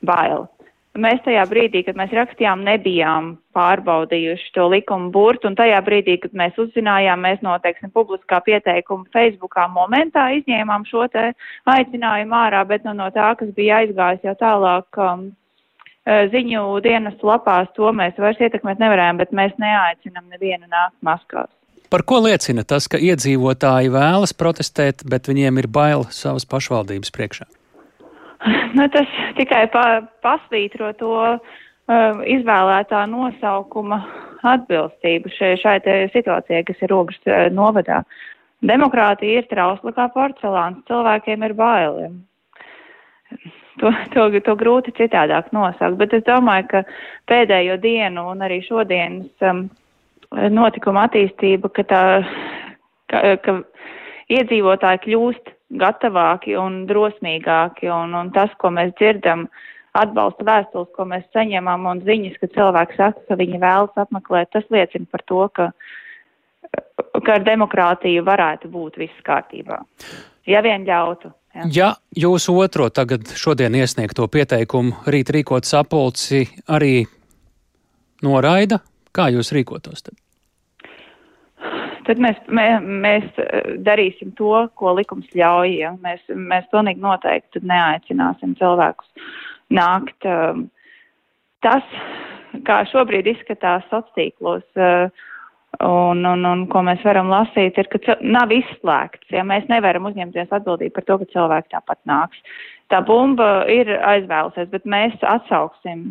bail. 0.05 0.47
Mēs 0.99 1.21
tajā 1.23 1.43
brīdī, 1.47 1.83
kad 1.87 1.97
mēs 1.99 2.11
rakstījām, 2.15 2.63
nebijām 2.67 3.31
pārbaudījuši 3.55 4.51
to 4.55 4.67
likumu 4.71 5.11
burtu, 5.15 5.47
un 5.49 5.55
tajā 5.55 5.79
brīdī, 5.85 6.17
kad 6.23 6.35
mēs 6.37 6.57
uzzinājām, 6.59 7.21
mēs 7.23 7.43
noteiksim 7.45 7.91
publiskā 7.95 8.41
pieteikuma 8.45 9.07
Facebookā 9.15 9.67
momentā 9.71 10.29
izņēmām 10.39 10.87
šo 10.89 11.07
te 11.13 11.29
aicinājumu 11.69 12.39
ārā, 12.41 12.63
bet 12.67 12.87
nu, 12.87 12.95
no 12.97 13.09
tā, 13.15 13.31
kas 13.39 13.53
bija 13.57 13.83
aizgājis 13.83 14.25
jau 14.27 14.35
tālāk 14.39 14.99
um, 15.03 15.29
ziņu 16.33 16.65
dienas 16.85 17.21
lapās, 17.23 17.69
to 17.77 17.91
mēs 17.95 18.17
vairs 18.19 18.41
ietekmēt 18.41 18.81
nevarējām, 18.81 19.21
bet 19.21 19.31
mēs 19.35 19.55
neaicinām 19.61 20.27
nevienu 20.33 20.67
nākt 20.67 20.97
maskās. 21.05 21.51
Par 21.89 22.03
ko 22.05 22.19
liecina 22.21 22.61
tas, 22.69 22.85
ka 22.85 22.99
iedzīvotāji 23.01 23.89
vēlas 23.93 24.35
protestēt, 24.37 25.01
bet 25.09 25.25
viņiem 25.31 25.63
ir 25.63 25.67
bail 25.73 26.05
savas 26.13 26.45
pašvaldības 26.45 27.15
priekšā? 27.15 27.49
Nu, 28.77 28.85
tas 28.93 29.09
tikai 29.35 29.65
pa, 29.73 29.83
pasvītro 30.23 30.93
to 30.99 31.11
uh, 31.19 32.21
izvēlētā 32.35 33.01
nosaukuma 33.11 33.97
atbilstību 34.47 35.31
šai, 35.35 35.55
šai 35.59 35.75
situācijai, 36.13 36.63
kas 36.67 36.85
ir 36.85 36.93
robežas 36.93 37.27
uh, 37.27 37.47
novadā. 37.51 38.03
Demokrātija 38.63 39.41
ir 39.41 39.49
trausla 39.51 39.91
kā 39.95 40.07
porcelāns, 40.13 40.85
cilvēkiem 40.87 41.47
ir 41.47 41.55
bailiem 41.59 42.19
to, 43.79 43.91
to, 44.13 44.27
to 44.45 44.55
grūti 44.59 44.93
citādāk 44.97 45.51
nosaukt. 45.55 45.97
Bet 45.99 46.13
es 46.17 46.25
domāju, 46.27 46.67
ka 46.71 46.83
pēdējo 47.31 47.79
dienu 47.81 48.27
un 48.33 48.43
arī 48.45 48.59
šodienas 48.65 49.47
um, 49.49 49.65
notikuma 50.53 51.07
attīstība, 51.07 51.71
ka, 51.75 51.85
tā, 51.89 52.01
ka, 53.11 53.23
ka 53.45 53.57
iedzīvotāji 54.35 55.03
kļūst 55.07 55.55
gatavāki 55.69 56.55
un 56.57 56.83
drosmīgāki, 56.89 57.89
un, 57.93 58.15
un 58.17 58.31
tas, 58.33 58.51
ko 58.61 58.71
mēs 58.73 58.93
dzirdam, 58.97 59.47
atbalsta 59.97 60.45
vēstules, 60.45 60.89
ko 60.95 61.05
mēs 61.09 61.25
saņemam, 61.35 61.87
un 61.89 62.01
ziņas, 62.05 62.37
ka 62.41 62.51
cilvēki 62.55 62.97
saka, 62.97 63.25
ka 63.27 63.37
viņi 63.39 63.61
vēlas 63.61 64.03
apmeklēt, 64.03 64.51
tas 64.53 64.65
liecina 64.73 65.09
par 65.11 65.25
to, 65.29 65.41
ka, 65.55 65.69
ka 67.25 67.35
ar 67.37 67.45
demokrātiju 67.45 68.25
varētu 68.25 68.71
būt 68.73 69.01
viss 69.01 69.25
kārtībā. 69.27 69.81
Ja 70.49 70.63
vien 70.65 70.85
ļautu. 70.87 71.33
Jā. 71.55 71.65
Ja 71.73 71.89
jūs 72.17 72.45
otro 72.53 72.89
tagad 72.93 73.29
šodien 73.37 73.73
iesniegto 73.77 74.27
pieteikumu 74.29 75.09
rīt 75.09 75.31
rīkot 75.33 75.65
sapulci 75.65 76.45
arī 76.69 77.03
noraida, 78.25 78.81
kā 79.13 79.31
jūs 79.33 79.53
rīkotos 79.57 80.05
tad? 80.05 80.17
Tad 82.07 82.21
mēs, 82.23 82.39
mē, 82.47 82.67
mēs 83.05 83.27
eh, 83.41 83.73
darīsim 83.85 84.33
to, 84.37 84.53
ko 84.79 84.95
likums 84.97 85.29
ļauj. 85.35 85.75
Ja? 85.81 85.93
Mēs, 86.03 86.23
mēs 86.33 86.67
pilnīgi 86.73 87.03
noteikti 87.03 87.63
neaicināsim 87.65 88.55
cilvēkus 88.59 89.31
nākt. 89.75 90.27
Um, 90.27 90.67
tas, 91.65 91.85
kā 92.65 92.81
šobrīd 92.89 93.27
izskatās 93.33 93.85
sociālos 93.91 94.15
tīklos, 94.17 94.65
uh, 94.79 95.27
Un, 95.79 96.25
un, 96.25 96.41
un 96.43 96.63
ko 96.67 96.81
mēs 96.83 97.03
varam 97.05 97.29
lasīt, 97.31 97.77
ir, 97.79 97.87
ka 97.87 98.15
nav 98.25 98.51
izslēgts, 98.51 99.29
ja 99.31 99.45
mēs 99.47 99.67
nevaram 99.69 100.09
uzņemties 100.09 100.49
atbildību 100.57 100.95
par 100.95 101.05
to, 101.07 101.17
ka 101.21 101.27
cilvēki 101.35 101.71
tāpat 101.75 101.99
nāks. 102.09 102.41
Tā 102.91 102.99
bumba 103.05 103.63
ir 103.71 103.91
aizvēlusies, 104.01 104.67
bet 104.73 104.89
mēs 104.89 105.13
atsauksim 105.21 106.09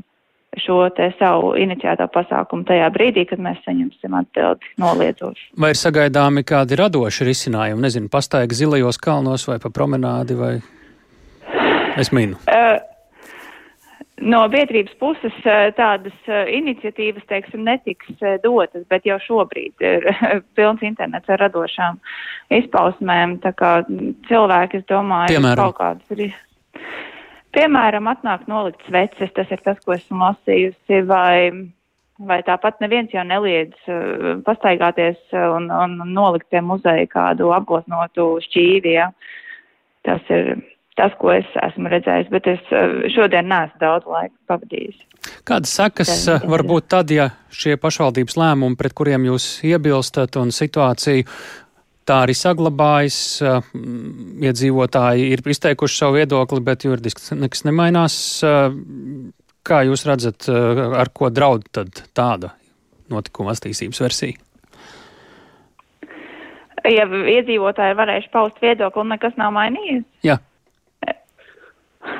šo 0.62 0.80
te 0.96 1.10
savu 1.18 1.54
iniciēto 1.60 2.08
pasākumu 2.14 2.66
tajā 2.68 2.90
brīdī, 2.94 3.26
kad 3.30 3.42
mēs 3.42 3.60
saņemsim 3.66 4.16
atbildi 4.20 4.74
noliedzoši. 4.82 5.48
Vai 5.60 5.72
ir 5.74 5.80
sagaidāmi 5.80 6.44
kādi 6.48 6.78
radoši 6.80 7.28
risinājumi, 7.28 7.84
nezinu, 7.86 8.12
pastaigi 8.12 8.62
zilajos 8.62 9.00
kalnos 9.02 9.48
vai 9.48 9.58
pa 9.62 9.72
promenādi 9.74 10.38
vai 10.38 10.54
es 11.98 12.12
minu? 12.14 12.38
Uh, 12.46 12.78
No 14.20 14.40
biedrības 14.50 14.94
puses 14.98 15.34
eh, 15.46 15.68
tādas 15.78 16.14
eh, 16.26 16.48
iniciatīvas, 16.58 17.22
teiksim, 17.30 17.62
netiks 17.66 18.10
eh, 18.18 18.38
dotas, 18.42 18.82
bet 18.90 19.06
jau 19.06 19.18
šobrīd 19.22 19.84
ir 19.84 20.08
pilns 20.58 20.82
internets 20.86 21.30
ar 21.30 21.38
radošām 21.44 22.00
izpausmēm, 22.58 23.36
tā 23.44 23.52
kā 23.58 23.72
cilvēki, 24.30 24.82
es 24.82 24.88
domāju, 24.90 25.36
Piemēram. 25.36 25.70
kaut 25.70 25.78
kādas 25.78 26.18
ir. 26.18 26.34
Piemēram, 27.58 28.06
atnāk 28.10 28.46
nolikt 28.50 28.84
sveces, 28.86 29.34
tas 29.34 29.50
ir 29.50 29.62
tas, 29.66 29.80
ko 29.82 29.96
esmu 29.96 30.22
lasījusi, 30.22 31.02
vai, 31.08 31.50
vai 32.30 32.38
tāpat 32.46 32.78
neviens 32.84 33.10
jau 33.14 33.24
neliedz 33.26 33.90
pastaigāties 34.46 35.18
un, 35.34 35.66
un 35.66 35.98
nolikt 36.14 36.46
pie 36.54 36.62
muzeja 36.62 37.10
kādu 37.10 37.50
apgoznotu 37.56 38.36
šķīvi, 38.46 38.94
ja. 38.94 39.10
Tas 40.06 40.22
ir 40.30 40.54
tas, 40.98 41.14
ko 41.20 41.32
es 41.32 41.46
esmu 41.62 41.90
redzējis, 41.92 42.30
bet 42.32 42.48
es 42.50 42.72
eh, 42.74 42.96
šodien 43.14 43.48
neesmu 43.50 43.80
daudz 43.82 44.08
laika 44.10 44.34
pavadījis. 44.50 44.98
Kādas 45.46 45.74
sekas 45.78 46.12
eh, 46.30 46.44
var 46.50 46.64
būt 46.66 46.90
tad, 46.94 47.12
ja 47.14 47.30
šie 47.54 47.78
pašvaldības 47.80 48.38
lēmumi, 48.40 48.78
pret 48.78 48.96
kuriem 48.98 49.28
jūs 49.30 49.48
iebilstat 49.68 50.38
un 50.40 50.52
situāciju 50.54 51.26
tā 52.08 52.22
arī 52.24 52.34
saglabājas, 52.36 53.20
eh, 53.44 53.70
iedzīvotāji 54.48 55.30
ir 55.34 55.44
izteikuši 55.54 56.00
savu 56.02 56.18
viedokli, 56.18 56.64
bet 56.64 56.88
juridiski 56.88 57.38
nekas 57.38 57.64
nemainās. 57.68 58.18
Kā 59.68 59.82
jūs 59.84 60.06
redzat, 60.08 60.48
ar 60.48 61.10
ko 61.12 61.28
draud 61.28 61.66
tad 61.72 61.90
tāda 62.16 62.54
notikuma 63.12 63.52
attīstības 63.52 64.00
versija? 64.00 64.38
Ja 66.88 67.04
iedzīvotāji 67.04 67.92
ir 67.92 67.98
varējuši 67.98 68.30
paust 68.32 68.62
viedokli 68.64 69.02
un 69.04 69.12
nekas 69.12 69.36
nav 69.36 69.52
mainījies? 69.52 70.06
Jā 70.24 70.38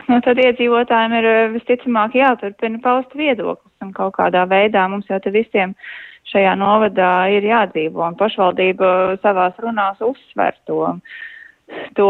nu, 0.09 0.19
tad 0.25 0.41
iedzīvotājiem 0.43 1.17
ir 1.21 1.29
eh, 1.31 1.41
visticamāk 1.55 2.17
jāturpina 2.19 2.81
paust 2.85 3.15
viedoklis 3.19 3.85
un 3.85 3.95
kaut 3.97 4.17
kādā 4.19 4.45
veidā 4.51 4.87
mums 4.91 5.09
jau 5.11 5.21
te 5.23 5.33
visiem 5.35 5.75
šajā 6.33 6.55
novadā 6.61 7.13
ir 7.33 7.47
jādzīvo 7.49 8.05
un 8.07 8.17
pašvaldība 8.19 9.19
savās 9.23 9.57
runās 9.63 10.01
uzsver 10.05 10.57
to, 10.69 10.83
to 11.97 12.09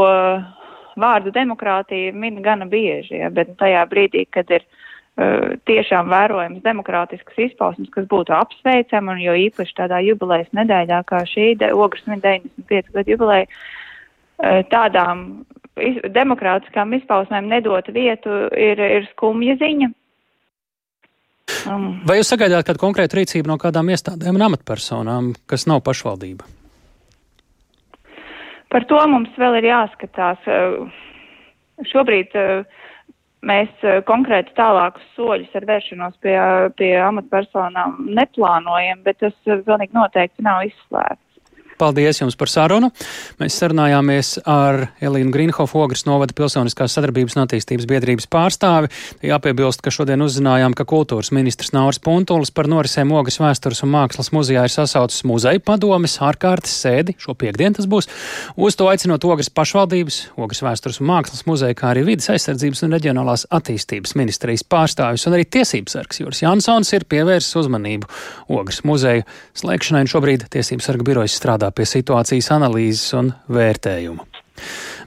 vārdu 0.98 1.32
demokrātija 1.34 2.12
min 2.14 2.42
gana 2.42 2.66
bieži, 2.66 3.20
ja, 3.22 3.30
bet 3.30 3.54
tajā 3.60 3.84
brīdī, 3.90 4.24
kad 4.34 4.50
ir 4.50 4.64
uh, 4.64 5.54
tiešām 5.70 6.10
vērojams 6.12 6.64
demokrātiskas 6.64 7.38
izpausmes, 7.48 7.90
kas 7.94 8.08
būtu 8.10 8.34
apsveicama 8.34 9.14
un 9.14 9.22
jo 9.22 9.36
īpaši 9.48 9.76
tādā 9.82 10.02
jubilejas 10.06 10.50
nedēļā 10.58 11.02
kā 11.08 11.22
šī, 11.28 11.52
ogras 11.72 12.06
95 12.08 12.92
gadu 12.96 13.14
jubileja, 13.14 13.46
uh, 13.46 14.60
tādām 14.72 15.24
iz, 15.78 16.02
demokrātiskām 16.14 16.96
izpausmēm 16.98 17.50
nedot 17.50 17.88
vietu, 17.94 18.44
ir, 18.56 18.82
ir 18.98 19.08
skumja 19.14 19.58
ziņa. 19.62 19.92
Um. 21.66 21.88
Vai 22.06 22.18
jūs 22.20 22.30
sagaidāt 22.30 22.66
kādu 22.68 22.82
konkrētu 22.82 23.18
rīcību 23.18 23.50
no 23.50 23.58
kādām 23.60 23.90
iestādēm 23.92 24.38
un 24.38 24.46
amatpersonām, 24.50 25.32
kas 25.50 25.66
nav 25.70 25.82
pašvaldība? 25.86 26.46
Par 28.68 28.84
to 28.88 28.98
mums 29.08 29.32
vēl 29.40 29.58
ir 29.60 29.70
jāskatās. 29.70 30.44
Uh, 30.44 30.90
šobrīd 31.88 32.34
uh, 32.36 32.82
mēs 33.48 33.70
uh, 33.86 34.00
konkrēti 34.08 34.52
tālākus 34.58 35.06
soļus 35.16 35.54
ar 35.56 35.68
vēršanos 35.70 36.18
pie, 36.24 36.36
pie 36.80 36.92
amatpersonām 37.00 37.96
neplānojam, 38.18 39.02
bet 39.06 39.22
tas 39.24 39.36
pilnīgi 39.46 39.96
noteikti 39.96 40.44
nav 40.44 40.66
izslēgts. 40.68 41.24
Paldies 41.78 42.18
jums 42.18 42.36
par 42.38 42.50
sarunu. 42.50 42.90
Mēs 43.38 43.56
sarunājāmies 43.60 44.32
ar 44.48 44.88
Elīnu 45.04 45.30
Grīnhofu, 45.34 45.78
Ogres 45.84 46.04
novada 46.08 46.34
pilsoniskās 46.36 46.96
sadarbības 46.96 47.36
un 47.36 47.44
attīstības 47.44 47.86
biedrības 47.90 48.26
pārstāvi. 48.32 48.90
Jāpiebilst, 49.28 49.82
ka 49.84 49.92
šodien 49.94 50.24
uzzinājām, 50.26 50.74
ka 50.74 50.86
kultūras 50.88 51.30
ministrs 51.36 51.70
Nauris 51.76 52.00
Puntulis 52.02 52.50
par 52.54 52.66
norisēm 52.70 53.12
Ogres 53.14 53.38
vēstures 53.38 53.84
un 53.86 53.92
mākslas 53.94 54.32
muzejā 54.34 54.66
ir 54.66 54.74
sasaucis 54.74 55.22
muzeja 55.28 55.62
padomes 55.62 56.18
ārkārtas 56.24 56.74
sēdi. 56.82 57.14
Šo 57.22 57.36
piekdienu 57.38 57.78
tas 57.78 57.86
būs. 57.90 58.10
Uz 58.58 58.78
to 58.78 58.90
aicinot 58.90 59.24
Ogres 59.28 59.52
pašvaldības, 59.54 60.20
Ogres 60.36 60.64
vēstures 60.66 60.98
un 61.02 61.10
mākslas 61.12 61.46
muzeja, 61.48 61.78
kā 61.78 61.92
arī 61.92 62.04
vidas 62.10 62.30
aizsardzības 62.34 62.84
un 62.86 62.96
reģionālās 62.96 63.46
attīstības 63.54 64.16
ministrijas 64.18 64.66
pārstāvis 64.66 65.28
un 65.28 65.38
arī 65.38 65.46
tiesības 65.46 65.94
sargs 65.98 66.22
Jūras 66.22 66.42
Jansons 66.42 66.92
ir 66.96 67.06
pievērsis 67.10 67.58
uzmanību 67.62 68.08
Ogres 68.58 68.82
muzeja 68.88 69.26
slēgšanai 69.58 70.04
un 70.06 70.10
šobrīd 70.10 70.48
tiesības 70.52 70.90
sarga 70.90 71.06
birojas 71.06 71.36
strādā 71.38 71.67
strādā 71.68 71.74
pie 71.74 71.86
situācijas 71.86 72.50
analīzes 72.52 73.14
un 73.14 73.32
vērtējuma. 73.48 74.24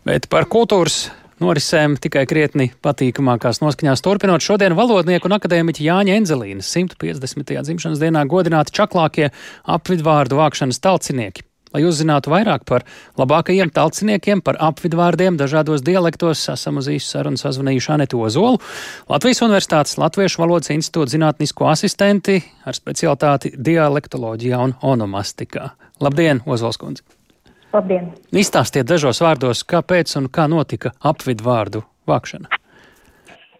Bet 0.05 0.30
par 0.30 0.47
kultūras 0.47 1.12
norisēm 1.41 1.97
tikai 1.99 2.26
krietni 2.26 2.72
patīkamākās 2.82 3.62
noskaņās 3.62 4.01
turpinot 4.01 4.41
šodien 4.41 4.76
valodnieku 4.76 5.28
un 5.28 5.38
akadēmiķa 5.38 5.84
Jāņa 5.84 6.18
Enzelīnas 6.18 6.72
150. 6.72 7.62
dzimšanas 7.64 7.99
dienā 7.99 8.26
godināti 8.26 8.74
čaklākie 8.74 9.32
apvidvārdu 9.66 10.38
vākšanas 10.38 10.80
talcinieki. 10.80 11.43
Lai 11.72 11.86
uzzinātu 11.88 12.28
vairāk 12.28 12.66
par 12.68 12.84
labākajiem 13.16 13.70
talciniekiem, 13.72 14.41
par 14.43 14.57
apvidvārdiem 14.59 15.38
dažādos 15.39 15.82
dialektos, 15.82 16.49
esam 16.51 16.82
uz 16.82 16.89
īsu 16.91 17.14
sarunu 17.14 17.39
sazvanījuši 17.39 17.93
Anetu 17.95 18.20
Ozolu, 18.20 18.59
Latvijas 19.07 19.39
Universitātes 19.45 19.95
Latviešu 19.97 20.43
valodas 20.43 20.74
institūta 20.76 21.16
zinātnisko 21.16 21.72
asistenti 21.72 22.41
ar 22.68 22.76
specialitāti 22.76 23.53
dialektoloģijā 23.55 24.59
un 24.68 24.76
onomastikā. 24.84 25.72
Labdien, 26.02 26.41
Ozols 26.45 26.80
kundze! 26.82 27.04
Labdien! 27.74 28.10
Izstāstiet 28.36 28.89
dažos 28.89 29.22
vārdos, 29.24 29.62
kāpēc 29.68 30.16
un 30.20 30.28
kā 30.34 30.47
notika 30.52 30.95
apvidvārdu 31.12 31.86
vākšana. 32.10 32.61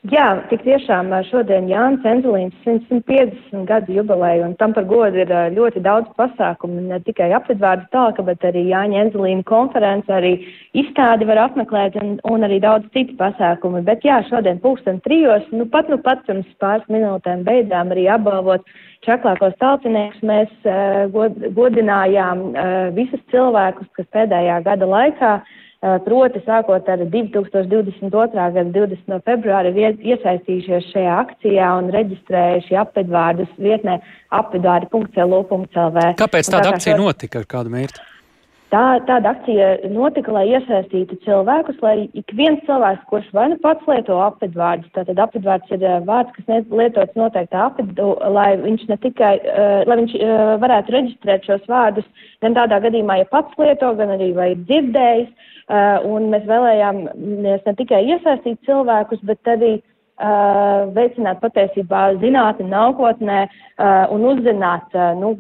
Jā, 0.10 0.47
tik 0.49 0.64
tiešām 0.66 1.12
šodien 1.28 1.68
Jānis 1.70 2.06
Enzelīns 2.10 2.56
150 2.66 3.68
gadu 3.70 3.93
jubileju, 3.93 4.47
un 4.47 4.56
tam 4.58 4.74
par 4.74 4.88
godu 4.89 5.20
ir 5.22 5.30
ļoti 5.54 5.84
daudz 5.86 6.10
pasākumu, 6.18 6.82
ne 6.89 6.97
tikai 7.06 7.28
apvidvārdu 7.38 7.86
talka, 7.93 8.26
bet 8.26 8.41
arī 8.49 8.64
Jāņa 8.72 9.04
Enzelīna 9.04 9.45
konference, 9.45 10.10
arī 10.10 10.34
izstādi 10.74 11.30
var 11.30 11.43
apmeklēt 11.43 12.02
un, 12.02 12.18
un 12.34 12.47
arī 12.49 12.58
daudz 12.66 12.89
citu 12.97 13.14
pasākumu. 13.22 13.84
Bet 13.86 14.02
jā, 14.02 14.18
šodien 14.32 14.58
pulksten 14.66 14.97
trijos, 15.06 15.45
nu 15.54 15.70
pat 15.70 15.93
nu 15.93 16.02
pat 16.02 16.26
pirms 16.26 16.49
pāris 16.58 16.89
minūtēm 16.89 17.45
beidzām 17.45 17.93
arī 17.93 18.10
apbalvot 18.10 18.66
čaklākos 19.06 19.54
talciniekus. 19.62 20.26
Mēs 20.26 20.49
uh, 20.66 21.12
god, 21.14 21.38
godinājām 21.54 22.47
uh, 22.49 22.86
visus 22.97 23.22
cilvēkus, 23.30 23.93
kas 23.93 24.10
pēdējā 24.18 24.64
gada 24.66 24.89
laikā 24.97 25.36
uh, 25.43 25.60
proti, 25.82 26.42
sākot 26.46 26.90
ar 26.94 27.04
2022. 27.10 28.30
gada 28.38 28.64
20. 28.76 29.18
februāri, 29.26 29.74
ir 29.74 29.98
iesaistījušies 30.14 30.92
šajā 30.94 31.18
akcijā 31.26 31.74
un 31.80 31.90
reģistrējuši 31.96 32.80
apvidvārdus 32.84 33.52
vietnē 33.58 34.00
apvidvārdi.lv. 34.42 36.08
Kāpēc 36.22 36.54
tāda 36.54 36.70
tā 36.70 36.78
akcija 36.78 36.98
šo... 36.98 37.04
notika 37.06 37.42
ar 37.42 37.50
kādu 37.58 37.74
mērķi? 37.74 38.10
Tā, 38.72 39.02
tāda 39.04 39.34
akcija 39.34 39.90
notika, 39.92 40.32
lai 40.32 40.46
iesaistītu 40.54 41.18
cilvēkus, 41.26 41.82
lai 41.84 42.06
ik 42.16 42.32
viens 42.40 42.62
cilvēks, 42.64 43.04
kurš 43.10 43.26
vai 43.36 43.50
nu 43.52 43.58
pats 43.60 43.84
lieto 43.90 44.16
apvidvārdus, 44.24 44.94
tātad 44.96 45.20
apvidvārds 45.20 45.74
ir 45.76 45.84
eh, 45.84 45.98
vārds, 46.08 46.32
kas 46.38 46.70
lietots 46.72 47.18
noteiktā 47.20 47.66
apvidu, 47.68 48.14
lai 48.32 48.54
viņš 48.62 48.86
ne 48.88 48.98
tikai, 49.04 49.34
uh, 49.44 49.82
lai 49.90 49.98
viņš 50.00 50.16
varētu 50.64 50.96
reģistrēt 50.96 51.50
šos 51.50 51.68
vārdus 51.68 52.08
gan 52.40 52.56
tādā 52.56 52.80
gadījumā, 52.86 53.20
ja 53.20 53.28
pats 53.34 53.60
lieto, 53.60 53.92
gan 54.00 54.16
arī 54.16 54.32
vai 54.38 54.54
ir 54.54 54.64
dzirdējis, 54.64 55.52
un 56.07 56.30
mēs 56.34 56.47
vēlējāmies 56.49 57.67
ne 57.67 57.74
tikai 57.80 58.01
iesaistīt 58.13 58.59
cilvēkus, 58.67 59.22
bet 59.28 59.51
arī 59.53 59.74
uh, 59.78 60.89
veicināt 60.95 61.39
patiesībā 61.43 62.07
zinātni 62.24 62.67
nākotnē 62.72 63.43
uh, 63.45 64.09
un 64.11 64.26
uzzināt, 64.34 64.97
nu, 65.22 65.36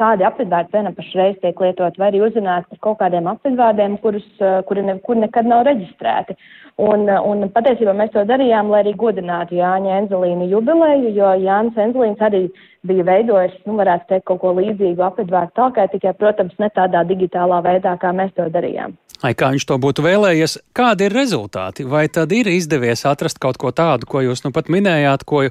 kādi 0.00 0.24
apvidvārdi 0.24 0.72
vienam 0.72 0.94
pašreiz 0.96 1.36
tiek 1.42 1.60
lietot, 1.60 1.98
vai 2.00 2.08
arī 2.10 2.22
uzzināt 2.24 2.68
par 2.70 2.80
kaut 2.86 2.98
kādiem 3.02 3.28
apvidvārdiem, 3.30 3.98
kurus, 4.04 4.26
kuri 4.68 4.84
nekur 4.86 5.18
nekad 5.20 5.48
nav 5.50 5.66
reģistrēti. 5.68 6.36
Un, 6.80 7.04
un 7.10 7.44
patiesībā 7.52 7.92
mēs 7.96 8.12
to 8.14 8.24
darījām, 8.28 8.70
lai 8.72 8.80
arī 8.84 8.94
godinātu 8.96 9.58
Jāņa 9.58 9.98
Enzelīna 9.98 10.48
jubileju, 10.48 11.12
jo 11.18 11.34
Jānis 11.44 11.76
Enzelīns 11.84 12.24
arī 12.24 12.46
bija 12.88 13.04
veidojis, 13.10 13.58
nu, 13.68 13.76
varētu 13.82 14.08
teikt, 14.14 14.26
kaut 14.30 14.40
ko 14.44 14.54
līdzīgu 14.56 15.04
apvidvārdu 15.10 15.56
talkai, 15.60 15.90
tikai, 15.92 16.16
protams, 16.16 16.56
ne 16.62 16.72
tādā 16.72 17.04
digitālā 17.10 17.60
veidā, 17.66 17.98
kā 18.00 18.14
mēs 18.16 18.32
to 18.38 18.48
darījām. 18.54 18.96
Ai, 19.20 19.34
kā 19.36 19.50
viņš 19.52 19.66
to 19.68 19.76
būtu 19.76 20.04
vēlējies, 20.04 20.56
kādi 20.76 21.04
ir 21.04 21.12
rezultāti? 21.12 21.84
Vai 21.84 22.06
tad 22.08 22.32
ir 22.32 22.48
izdevies 22.48 23.04
atrast 23.08 23.40
kaut 23.42 23.60
ko 23.60 23.68
tādu, 23.68 24.08
ko 24.08 24.22
jūs 24.24 24.46
nu 24.46 24.52
pat 24.56 24.72
minējāt, 24.72 25.26
ko 25.28 25.44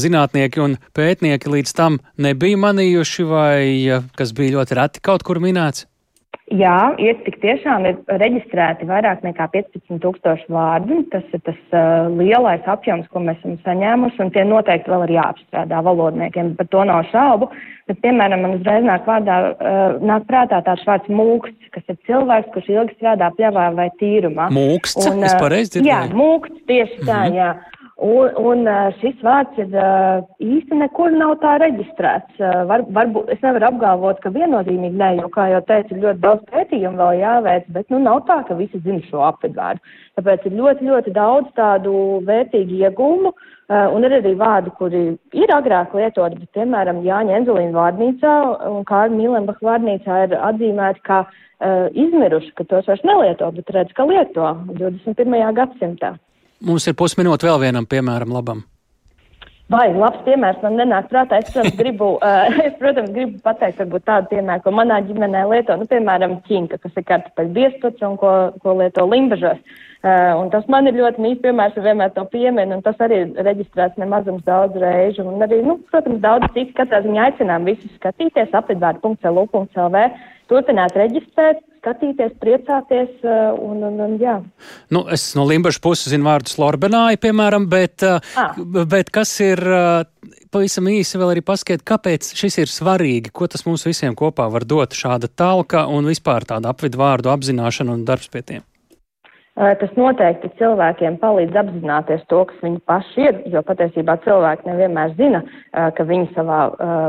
zinātnieki 0.00 0.64
un 0.64 0.78
pētnieki 0.96 1.52
līdz 1.52 1.76
tam 1.76 2.00
nebija 2.16 2.60
manījuši, 2.64 3.28
vai 3.28 3.60
kas 4.16 4.32
bija 4.32 4.56
ļoti 4.56 4.80
reti 4.80 5.04
kaut 5.04 5.26
kur 5.28 5.42
minēts? 5.44 5.89
Jā, 6.50 6.96
ir 6.98 7.14
tik 7.22 7.36
tiešām 7.44 7.84
ir 7.86 7.98
reģistrēti 8.18 8.88
vairāk 8.88 9.20
nekā 9.22 9.44
15 9.52 10.00
tūkstoši 10.02 10.48
vārdu. 10.50 10.96
Tas 11.12 11.22
ir 11.30 11.42
tas 11.46 11.58
uh, 11.70 12.08
lielais 12.10 12.66
apjoms, 12.66 13.06
ko 13.12 13.22
mēs 13.22 13.38
esam 13.38 13.54
saņēmuši, 13.62 14.18
un 14.24 14.32
tie 14.34 14.42
noteikti 14.48 14.90
vēl 14.90 15.04
ir 15.06 15.12
jāapstrādā 15.14 15.78
valodniekiem, 15.86 16.56
par 16.58 16.66
to 16.74 16.82
nav 16.90 17.04
šaubu. 17.12 17.52
Bet, 17.86 18.00
piemēram, 18.02 18.42
man 18.42 18.56
uzreiz 18.58 18.82
nāk, 18.82 19.06
vārdā, 19.06 19.38
uh, 19.52 20.02
nāk 20.02 20.26
prātā 20.26 20.58
tāds 20.66 20.82
vārds 20.90 21.14
mūksts, 21.20 21.70
kas 21.70 21.86
ir 21.86 22.00
cilvēks, 22.10 22.50
kurš 22.56 22.72
ilgi 22.74 22.98
strādā 22.98 23.30
pļavā 23.38 23.68
vai 23.78 23.86
tīrumā. 24.02 24.50
Mūksts, 24.50 25.06
un, 25.06 25.22
uh, 25.22 25.28
es 25.30 25.38
pareizi 25.38 25.76
dzirdēju? 25.76 25.92
Jā, 25.92 26.02
mūksts, 26.18 26.64
tieši 26.66 26.98
tā, 27.04 27.20
mm 27.20 27.30
-hmm. 27.30 27.38
jā. 27.38 27.79
Un, 28.00 28.30
un 28.40 28.68
šis 28.96 29.18
vārds 29.20 29.58
ir 29.60 29.74
īsti 30.40 30.76
nekur 30.80 31.12
nav 31.12 31.34
tā 31.42 31.58
reģistrēts. 31.60 32.38
Var, 32.70 32.84
varbūt 32.96 33.28
es 33.34 33.42
nevaru 33.44 33.66
apgalvot, 33.68 34.22
ka 34.22 34.32
viennozīmīgi 34.32 34.96
nē, 34.96 35.10
jo, 35.18 35.28
kā 35.34 35.50
jau 35.50 35.60
teicu, 35.68 35.92
ir 35.98 36.06
ļoti 36.06 36.22
daudz 36.22 36.46
pētījumu 36.48 36.96
vēl 36.96 37.20
jāveic, 37.20 37.66
bet 37.74 37.92
nu 37.92 38.00
nav 38.00 38.22
tā, 38.30 38.38
ka 38.48 38.56
visi 38.56 38.80
zina 38.86 39.04
šo 39.10 39.20
apvidvārdu. 39.28 39.84
Tāpēc 40.16 40.46
ir 40.48 40.56
ļoti, 40.62 40.88
ļoti 40.88 41.14
daudz 41.18 41.52
tādu 41.60 41.92
vērtīgu 42.30 42.80
iegūmu. 42.86 43.34
Un 43.70 44.08
ir 44.08 44.16
arī 44.16 44.32
vārdi, 44.34 44.72
kuri 44.80 45.02
ir 45.36 45.52
agrāk 45.54 45.92
lietoti, 45.94 46.40
bet, 46.40 46.50
piemēram, 46.56 47.04
Jāņa 47.04 47.36
Enzelīna 47.36 47.76
vārnīcā 47.76 48.32
un 48.72 48.80
Kārļa 48.88 49.14
Mīlenbach 49.14 49.60
vārnīcā 49.62 50.24
ir 50.24 50.34
atzīmēti 50.40 51.04
kā 51.06 51.20
uh, 51.28 51.86
izmiruši, 51.92 52.50
ka 52.56 52.66
tos 52.72 52.88
vairs 52.90 53.04
nelieto, 53.06 53.52
bet 53.54 53.70
redz, 53.76 53.94
ka 53.94 54.08
lieto 54.08 54.56
21. 54.72 55.38
gadsimtā. 55.60 56.16
Mums 56.60 56.86
ir 56.90 56.96
pusminūte 56.98 57.48
vēl 57.48 57.62
vienam 57.62 57.88
piemēram 57.88 58.34
labam. 58.36 58.64
Vai 59.70 59.86
labs 59.94 60.24
piemērs 60.26 60.58
man 60.64 60.74
nenāk 60.80 61.06
prātā. 61.12 61.38
Es, 61.38 61.52
protams, 61.54 61.76
gribu, 61.78 62.08
uh, 62.26 62.56
es, 62.64 62.74
protams, 62.80 63.12
gribu 63.14 63.38
pateikt, 63.44 63.78
varbūt 63.78 64.04
tādu 64.08 64.32
piemēru, 64.32 64.64
ko 64.64 64.72
manā 64.74 64.98
ģimenē 65.06 65.44
lieto, 65.52 65.76
nu, 65.78 65.86
piemēram, 65.90 66.40
ķinka, 66.48 66.80
kas 66.82 66.98
ir 66.98 67.06
kartupeļu 67.06 67.54
biezpats 67.54 68.06
un 68.08 68.18
ko, 68.18 68.32
ko 68.64 68.74
lieto 68.80 69.06
limbažos. 69.06 69.62
Uh, 70.00 70.32
un 70.40 70.50
tas 70.50 70.66
man 70.72 70.90
ir 70.90 70.98
ļoti 70.98 71.22
mīļš 71.22 71.40
piemērs, 71.44 71.78
un 71.78 71.86
vienmēr 71.86 72.10
to 72.16 72.26
pieminu, 72.32 72.80
un 72.80 72.82
tas 72.82 72.98
arī 73.04 73.22
ir 73.22 73.46
reģistrēts 73.46 74.00
nemazums 74.00 74.42
daudz 74.48 74.74
reižu. 74.82 75.28
Un 75.30 75.46
arī, 75.46 75.60
nu, 75.62 75.78
protams, 75.92 76.18
daudz 76.24 76.50
citu 76.56 76.74
katrā 76.80 77.04
ziņā 77.06 77.28
aicinām 77.28 77.68
visus 77.68 77.94
skatīties 78.00 78.56
apvidvārdu.lu.lv, 78.58 80.06
turpināt 80.50 80.98
reģistrēt, 80.98 81.62
skatīties, 81.80 82.36
priecāties. 82.42 83.12
Uh, 83.24 83.56
un, 83.58 83.82
un, 83.88 84.00
un, 84.06 84.16
jā. 84.20 84.38
nu, 84.94 85.04
es 85.12 85.30
no 85.38 85.46
Limbaģa 85.48 85.82
puses 85.82 86.12
zinu 86.12 86.28
vārdu 86.28 86.52
slorbenāju, 86.52 87.20
piemēram, 87.24 87.66
bet, 87.72 88.04
ah. 88.06 88.56
bet 88.88 89.12
kas 89.14 89.34
ir 89.44 89.64
pavisam 90.52 90.88
īsi 90.90 91.20
vēl 91.20 91.34
arī 91.34 91.44
paskaidrot, 91.46 91.86
kāpēc 91.86 92.32
šis 92.38 92.60
ir 92.62 92.72
svarīgi, 92.72 93.32
ko 93.34 93.48
tas 93.50 93.64
mums 93.66 93.86
visiem 93.88 94.16
kopā 94.18 94.48
var 94.52 94.66
dot 94.68 94.96
šāda 94.96 95.30
talka 95.30 95.86
un 95.90 96.08
vispār 96.10 96.46
tāda 96.48 96.74
apvidu 96.74 97.00
vārdu 97.00 97.32
apzināšana 97.32 97.94
un 97.96 98.04
darbs 98.08 98.30
pie 98.32 98.44
tiem. 98.46 98.66
Tas 99.60 99.90
noteikti 99.92 100.48
cilvēkiem 100.56 101.18
palīdz 101.20 101.58
apzināties 101.60 102.22
to, 102.32 102.38
kas 102.48 102.62
viņi 102.64 102.78
paši 102.88 103.24
ir, 103.26 103.40
jo 103.52 103.60
patiesībā 103.66 104.14
cilvēki 104.24 104.70
nevienmēr 104.70 105.12
zina, 105.18 105.42
ka 105.96 106.06
viņi 106.08 106.30
savā 106.32 106.60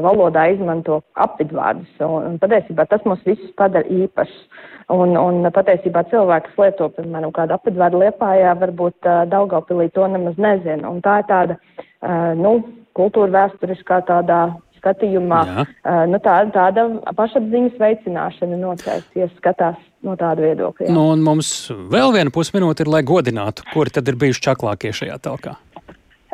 valodā 0.04 0.50
izmanto 0.52 0.98
apvidvārdus, 1.16 1.94
un 2.04 2.36
patiesībā 2.42 2.84
tas 2.92 3.06
mūs 3.08 3.24
visus 3.24 3.54
padara 3.56 3.88
īpašs. 3.88 4.36
Un, 4.92 5.16
un 5.16 5.48
patiesībā 5.56 6.04
cilvēki, 6.12 6.52
kas 6.52 6.60
lieto, 6.66 6.90
piemēram, 6.98 7.32
kādu 7.38 7.56
apvidvārdu 7.56 8.02
liepājā, 8.02 8.58
varbūt 8.60 9.08
Daugavpilī 9.32 9.88
to 9.96 10.10
nemaz 10.12 10.36
nezina, 10.42 10.92
un 10.92 11.00
tā 11.06 11.22
ir 11.22 11.30
tāda, 11.32 11.58
nu, 12.36 12.58
kultūra 13.00 13.32
vēsturiskā 13.38 14.02
tādā 14.10 14.42
skatījumā. 14.82 15.42
Uh, 15.46 16.04
nu, 16.10 16.20
tā, 16.26 16.42
tāda 16.56 16.88
pašapziņas 17.18 17.80
veicināšana 17.82 18.60
noteikti, 18.60 19.24
ja 19.24 19.30
skatās 19.38 19.80
no 20.06 20.16
tāda 20.20 20.46
viedokļa. 20.46 20.92
Nu, 20.94 21.02
un 21.16 21.20
mums 21.26 21.50
vēl 21.72 22.14
viena 22.16 22.32
pusminūte 22.34 22.86
ir, 22.86 22.92
lai 22.92 23.04
godinātu, 23.08 23.66
kuri 23.74 23.90
tad 23.94 24.08
ir 24.10 24.16
bijuši 24.22 24.46
čaklākie 24.50 24.92
šajā 24.96 25.18
talkā. 25.24 25.54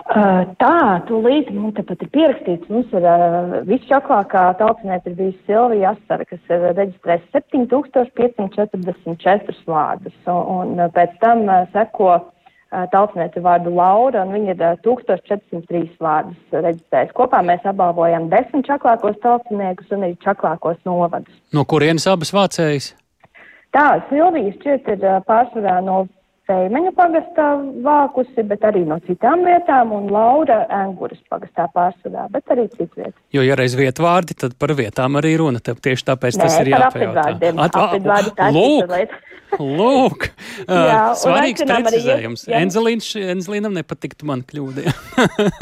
Uh, 0.08 0.46
tā, 0.62 1.02
tūlīt 1.10 1.50
man 1.52 1.74
tepat 1.76 2.00
ir 2.06 2.10
pierakstīts. 2.14 2.70
Mums 2.72 2.88
ir 2.96 3.04
uh, 3.04 3.58
visšķaklākā 3.68 4.44
tautsniece 4.62 5.10
ir 5.12 5.18
bijusi 5.18 5.42
Silvija 5.50 5.90
Asara, 5.92 6.24
kas 6.30 6.42
ir 6.48 6.60
reģistrējusi 6.78 7.28
7544 7.36 9.68
vārdus. 9.68 10.16
Un, 10.32 10.78
un 10.78 10.94
pēc 10.96 11.12
tam 11.20 11.44
uh, 11.50 11.68
seko 11.74 12.12
uh, 12.16 12.24
tautsniece 12.94 13.40
vārdu 13.44 13.70
Laura, 13.76 14.24
un 14.24 14.32
viņa 14.38 14.50
ir 14.56 14.62
uh, 14.64 14.80
1403 14.86 16.00
vārdus 16.00 16.40
reģistrējusi. 16.56 17.18
Kopā 17.18 17.40
mēs 17.50 17.62
apbalvojam 17.68 18.24
desmit 18.32 18.64
čaklākos 18.70 19.18
tautsniekus 19.26 19.92
un 19.92 20.08
arī 20.08 20.16
čaklākos 20.24 20.80
novadus. 20.88 21.36
No 21.52 21.68
kurienes 21.68 22.08
abas 22.08 22.32
vācējas? 22.38 22.96
Tā, 23.78 23.90
Silvijas 24.10 24.56
šķiet 24.58 24.88
ir 24.96 25.04
pārsvarā 25.28 25.80
no 25.86 26.08
Seimeņa 26.48 26.94
pagastā 26.96 27.46
vākusi, 27.84 28.44
bet 28.48 28.62
arī 28.64 28.86
no 28.88 28.96
citām 29.04 29.42
vietām, 29.44 29.92
un 29.92 30.06
Laura 30.16 30.62
Enguras 30.72 31.20
pagastā 31.28 31.66
pārsvarā, 31.74 32.30
bet 32.32 32.54
arī 32.56 32.70
citviet. 32.72 33.12
Jo, 33.36 33.44
ja 33.44 33.58
reiz 33.60 33.76
vietvārdi, 33.76 34.38
tad 34.40 34.56
par 34.56 34.72
vietām 34.78 35.20
arī 35.20 35.34
runa, 35.42 35.60
tev 35.60 35.82
tieši 35.84 36.06
tāpēc 36.08 36.38
Nē, 36.40 36.46
tas 36.46 36.56
ir 36.62 36.70
jāpajautā. 36.72 37.26
Apvidvārdi, 37.68 38.32
tā 38.38 38.48
lūk, 38.56 39.18
lūk, 39.82 40.30
jā, 40.72 41.02
svarīgs 41.20 41.66
precizējums. 41.68 42.46
Enzelīnam 43.36 43.76
nepatiktu 43.76 44.30
man 44.32 44.46
kļūdi. 44.48 44.88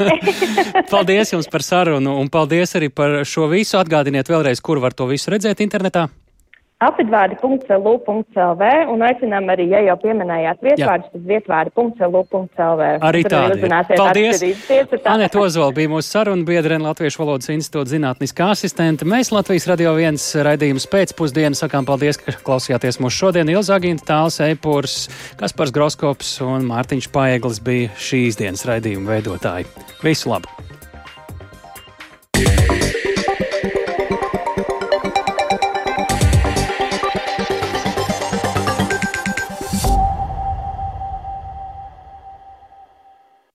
paldies 0.92 1.34
jums 1.34 1.50
par 1.50 1.66
sarunu, 1.66 2.14
un 2.22 2.30
paldies 2.30 2.78
arī 2.78 2.92
par 2.94 3.24
šo 3.26 3.50
visu. 3.50 3.74
Atgādiniet 3.82 4.30
vēlreiz, 4.30 4.62
kur 4.62 4.78
var 4.86 4.94
to 4.94 5.10
visu 5.10 5.34
redzēt 5.34 5.66
internetā. 5.66 6.06
Apvidvārdi.lu.lv 6.84 8.64
un 8.92 9.02
aicinām 9.06 9.46
arī, 9.48 9.64
ja 9.72 9.78
jau 9.86 9.94
pieminējāt 10.02 10.58
vietvārdus, 10.60 11.08
tad 11.14 11.22
vietvārdi.lu.lv. 11.30 12.88
Arī 13.00 13.22
tādi. 13.24 13.70
Paldies! 13.96 14.44
Anēt 15.08 15.38
Ozola 15.40 15.72
bija 15.72 15.88
mūsu 15.94 16.10
saruna 16.10 16.44
biedrene 16.44 16.84
Latviešu 16.84 17.22
valodas 17.22 17.48
institūta 17.54 17.94
zinātniskā 17.94 18.50
asistente. 18.52 19.08
Mēs 19.08 19.32
Latvijas 19.32 19.70
radio 19.72 19.96
viens 19.96 20.28
raidījums 20.36 20.84
pēcpusdienu 20.92 21.56
sakām 21.56 21.88
paldies, 21.88 22.20
ka 22.20 22.36
klausījāties 22.44 23.00
mūsu 23.00 23.22
šodien. 23.24 23.48
Ilzāgīna 23.56 24.04
Tāls, 24.04 24.36
Eipurs, 24.44 25.06
Kaspars 25.40 25.72
Groskops 25.72 26.36
un 26.44 26.68
Mārtiņš 26.68 27.08
Paeglis 27.16 27.64
bija 27.64 27.88
šīs 27.96 28.36
dienas 28.44 28.68
raidījuma 28.68 29.16
veidotāji. 29.16 29.72
Visu 30.04 30.34
labu! 30.34 30.52